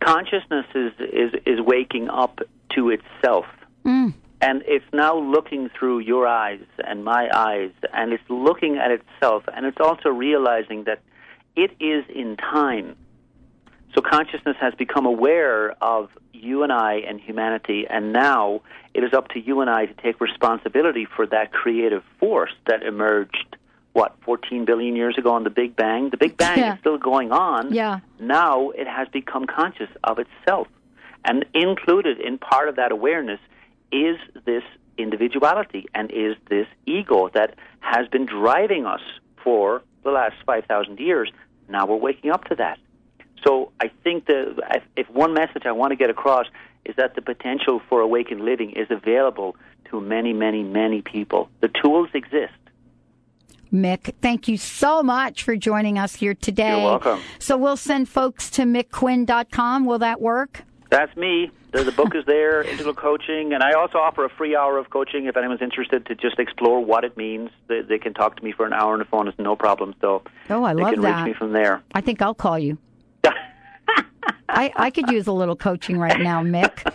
consciousness 0.00 0.66
is 0.74 0.92
is 1.00 1.32
is 1.46 1.60
waking 1.60 2.08
up 2.08 2.40
to 2.74 2.90
itself, 2.90 3.46
Mm. 3.84 4.14
and 4.40 4.62
it's 4.66 4.84
now 4.92 5.16
looking 5.16 5.68
through 5.70 6.00
your 6.00 6.26
eyes 6.26 6.64
and 6.86 7.04
my 7.04 7.28
eyes, 7.34 7.72
and 7.92 8.12
it's 8.12 8.28
looking 8.28 8.78
at 8.78 8.90
itself, 8.90 9.44
and 9.54 9.66
it's 9.66 9.80
also 9.80 10.08
realizing 10.08 10.84
that 10.84 11.00
it 11.56 11.70
is 11.80 12.04
in 12.08 12.36
time. 12.36 12.96
So 13.94 14.00
consciousness 14.00 14.56
has 14.60 14.74
become 14.74 15.06
aware 15.06 15.76
of 15.80 16.10
you 16.32 16.64
and 16.64 16.72
I 16.72 16.94
and 17.06 17.20
humanity, 17.20 17.86
and 17.88 18.12
now 18.12 18.62
it 18.92 19.04
is 19.04 19.12
up 19.12 19.28
to 19.28 19.38
you 19.40 19.60
and 19.60 19.70
I 19.70 19.86
to 19.86 19.94
take 19.94 20.20
responsibility 20.20 21.04
for 21.04 21.26
that 21.26 21.52
creative 21.52 22.02
force 22.18 22.52
that 22.66 22.82
emerged, 22.82 23.56
what, 23.94 24.14
14 24.24 24.64
billion 24.64 24.94
years 24.96 25.16
ago 25.16 25.32
on 25.32 25.44
the 25.44 25.50
Big 25.50 25.74
Bang? 25.76 26.10
The 26.10 26.16
Big 26.16 26.36
Bang 26.36 26.58
Yeah. 26.58 26.74
is 26.74 26.80
still 26.80 26.98
going 26.98 27.32
on. 27.32 27.72
Yeah. 27.72 28.00
Now 28.20 28.70
it 28.70 28.86
has 28.86 29.08
become 29.08 29.46
conscious 29.46 29.88
of 30.02 30.18
itself. 30.18 30.68
And 31.24 31.46
included 31.54 32.20
in 32.20 32.36
part 32.36 32.68
of 32.68 32.76
that 32.76 32.92
awareness 32.92 33.40
is 33.92 34.18
this 34.44 34.64
individuality 34.98 35.86
and 35.94 36.10
is 36.10 36.36
this 36.50 36.66
ego 36.86 37.30
that 37.34 37.54
has 37.80 38.06
been 38.08 38.26
driving 38.26 38.84
us 38.84 39.00
for 39.42 39.82
the 40.02 40.10
last 40.10 40.34
5,000 40.44 40.98
years. 40.98 41.30
Now 41.68 41.86
we're 41.86 41.96
waking 41.96 42.30
up 42.32 42.44
to 42.46 42.56
that. 42.56 42.78
So 43.46 43.70
I 43.80 43.88
think 44.02 44.26
that 44.26 44.58
if- 44.74 44.82
if 44.96 45.10
one 45.10 45.34
message 45.34 45.66
I 45.66 45.72
want 45.72 45.90
to 45.92 45.96
get 45.96 46.10
across 46.10 46.46
is 46.84 46.96
that 46.96 47.14
the 47.14 47.22
potential 47.22 47.80
for 47.88 48.00
awakened 48.00 48.44
living 48.44 48.72
is 48.72 48.90
available 48.90 49.56
to 49.90 50.00
many, 50.00 50.32
many, 50.32 50.62
many 50.64 51.00
people. 51.00 51.48
The 51.60 51.68
tools 51.68 52.08
exist. 52.12 52.52
Mick, 53.72 54.12
thank 54.20 54.46
you 54.48 54.56
so 54.56 55.02
much 55.02 55.42
for 55.42 55.56
joining 55.56 55.98
us 55.98 56.14
here 56.16 56.34
today. 56.34 56.76
You're 56.80 56.84
welcome. 56.90 57.20
So 57.38 57.56
we'll 57.56 57.76
send 57.76 58.08
folks 58.08 58.48
to 58.50 58.62
mickquinn.com. 58.62 59.84
Will 59.84 59.98
that 59.98 60.20
work? 60.20 60.62
That's 60.90 61.16
me. 61.16 61.50
The, 61.72 61.82
the 61.82 61.90
book 61.92 62.14
is 62.14 62.24
there, 62.24 62.62
Integral 62.70 62.94
Coaching, 62.94 63.52
and 63.52 63.62
I 63.64 63.72
also 63.72 63.98
offer 63.98 64.24
a 64.24 64.28
free 64.28 64.54
hour 64.54 64.78
of 64.78 64.90
coaching 64.90 65.26
if 65.26 65.36
anyone's 65.36 65.60
interested 65.62 66.06
to 66.06 66.14
just 66.14 66.38
explore 66.38 66.84
what 66.84 67.02
it 67.04 67.16
means. 67.16 67.50
They, 67.66 67.80
they 67.80 67.98
can 67.98 68.14
talk 68.14 68.36
to 68.36 68.44
me 68.44 68.52
for 68.52 68.64
an 68.64 68.72
hour 68.72 68.92
on 68.92 69.00
the 69.00 69.04
phone. 69.04 69.26
It's 69.26 69.38
no 69.40 69.56
problem. 69.56 69.94
So 70.00 70.22
Oh, 70.50 70.62
I 70.62 70.72
they 70.74 70.82
love 70.82 70.92
can 70.94 71.02
that. 71.02 71.24
reach 71.24 71.34
me 71.34 71.38
from 71.38 71.52
there. 71.52 71.82
I 71.94 72.00
think 72.00 72.22
I'll 72.22 72.32
call 72.34 72.58
you. 72.60 72.78
I, 74.48 74.72
I 74.76 74.90
could 74.90 75.10
use 75.10 75.26
a 75.26 75.32
little 75.32 75.56
coaching 75.56 75.98
right 75.98 76.20
now, 76.20 76.42
Mick. 76.44 76.92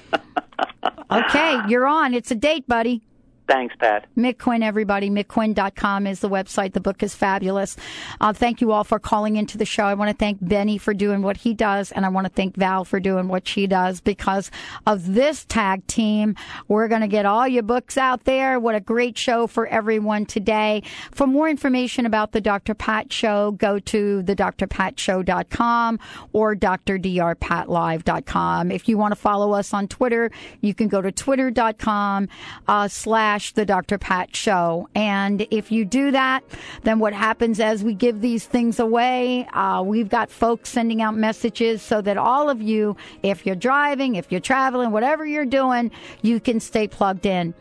Okay, 1.11 1.59
you're 1.67 1.87
on. 1.87 2.13
It's 2.13 2.31
a 2.31 2.35
date, 2.35 2.65
buddy. 2.67 3.01
Thanks, 3.49 3.75
Pat. 3.79 4.05
Mick 4.15 4.37
Quinn, 4.37 4.61
everybody. 4.61 5.09
MickQuinn.com 5.09 6.05
is 6.05 6.19
the 6.19 6.29
website. 6.29 6.73
The 6.73 6.79
book 6.79 7.01
is 7.01 7.15
fabulous. 7.15 7.75
Uh, 8.21 8.31
thank 8.31 8.61
you 8.61 8.71
all 8.71 8.83
for 8.83 8.99
calling 8.99 9.37
into 9.37 9.57
the 9.57 9.65
show. 9.65 9.85
I 9.85 9.95
want 9.95 10.11
to 10.11 10.15
thank 10.15 10.37
Benny 10.39 10.77
for 10.77 10.93
doing 10.93 11.23
what 11.23 11.37
he 11.37 11.55
does, 11.55 11.91
and 11.91 12.05
I 12.05 12.09
want 12.09 12.27
to 12.27 12.31
thank 12.31 12.57
Val 12.57 12.85
for 12.85 12.99
doing 12.99 13.27
what 13.27 13.47
she 13.47 13.65
does 13.65 14.01
because 14.01 14.51
of 14.85 15.15
this 15.15 15.45
tag 15.45 15.87
team. 15.87 16.35
We're 16.67 16.87
going 16.87 17.01
to 17.01 17.07
get 17.07 17.25
all 17.25 17.47
your 17.47 17.63
books 17.63 17.97
out 17.97 18.25
there. 18.25 18.59
What 18.59 18.75
a 18.75 18.79
great 18.79 19.17
show 19.17 19.47
for 19.47 19.65
everyone 19.65 20.27
today. 20.27 20.83
For 21.09 21.25
more 21.25 21.49
information 21.49 22.05
about 22.05 22.33
the 22.33 22.41
Dr. 22.41 22.75
Pat 22.75 23.11
Show, 23.11 23.53
go 23.53 23.79
to 23.79 24.21
thedrpatshow.com 24.21 25.99
or 26.33 26.55
drdrpatlive.com. 26.55 28.71
If 28.71 28.87
you 28.87 28.99
want 28.99 29.13
to 29.13 29.19
follow 29.19 29.53
us 29.53 29.73
on 29.73 29.87
Twitter, 29.87 30.29
you 30.61 30.75
can 30.75 30.87
go 30.87 31.01
to 31.01 31.11
twitter.com 31.11 32.29
uh, 32.67 32.87
slash 32.87 33.38
slash 33.39 33.53
the 33.53 33.65
Dr. 33.65 33.97
Pat 33.97 34.35
Show. 34.35 34.89
And 34.95 35.47
if 35.51 35.71
you 35.71 35.85
do 35.85 36.11
that, 36.11 36.43
then 36.83 36.99
what 36.99 37.13
happens 37.13 37.59
as 37.59 37.83
we 37.83 37.93
give 37.93 38.21
these 38.21 38.45
things 38.45 38.79
away, 38.79 39.47
uh, 39.53 39.81
we've 39.85 40.09
got 40.09 40.29
folks 40.29 40.69
sending 40.69 41.01
out 41.01 41.15
messages 41.15 41.81
so 41.81 42.01
that 42.01 42.17
all 42.17 42.49
of 42.49 42.61
you, 42.61 42.97
if 43.23 43.45
you're 43.45 43.55
driving, 43.55 44.15
if 44.15 44.31
you're 44.31 44.41
traveling, 44.41 44.91
whatever 44.91 45.25
you're 45.25 45.45
doing, 45.45 45.91
you 46.21 46.39
can 46.39 46.59
stay 46.59 46.87
plugged 46.87 47.25
in. 47.25 47.53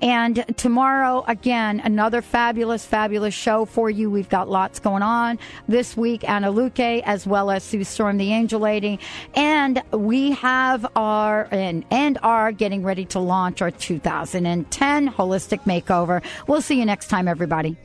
And 0.00 0.44
tomorrow, 0.56 1.24
again, 1.26 1.80
another 1.80 2.22
fabulous, 2.22 2.84
fabulous 2.84 3.34
show 3.34 3.64
for 3.64 3.90
you. 3.90 4.10
We've 4.10 4.28
got 4.28 4.48
lots 4.48 4.78
going 4.78 5.02
on 5.02 5.38
this 5.66 5.96
week. 5.96 6.28
Anna 6.28 6.52
Luque, 6.52 7.02
as 7.04 7.26
well 7.26 7.50
as 7.50 7.64
Sue 7.64 7.84
Storm, 7.84 8.18
the 8.18 8.32
Angel 8.32 8.60
Lady. 8.60 9.00
And 9.34 9.82
we 9.92 10.32
have 10.32 10.86
our, 10.94 11.48
and, 11.50 11.84
and 11.90 12.18
are 12.22 12.52
getting 12.52 12.82
ready 12.82 13.04
to 13.06 13.18
launch 13.18 13.62
our 13.62 13.70
2010 13.70 15.06
Holistic 15.24 15.60
Makeover. 15.60 16.22
We'll 16.46 16.62
see 16.62 16.78
you 16.78 16.84
next 16.84 17.08
time, 17.08 17.28
everybody. 17.28 17.76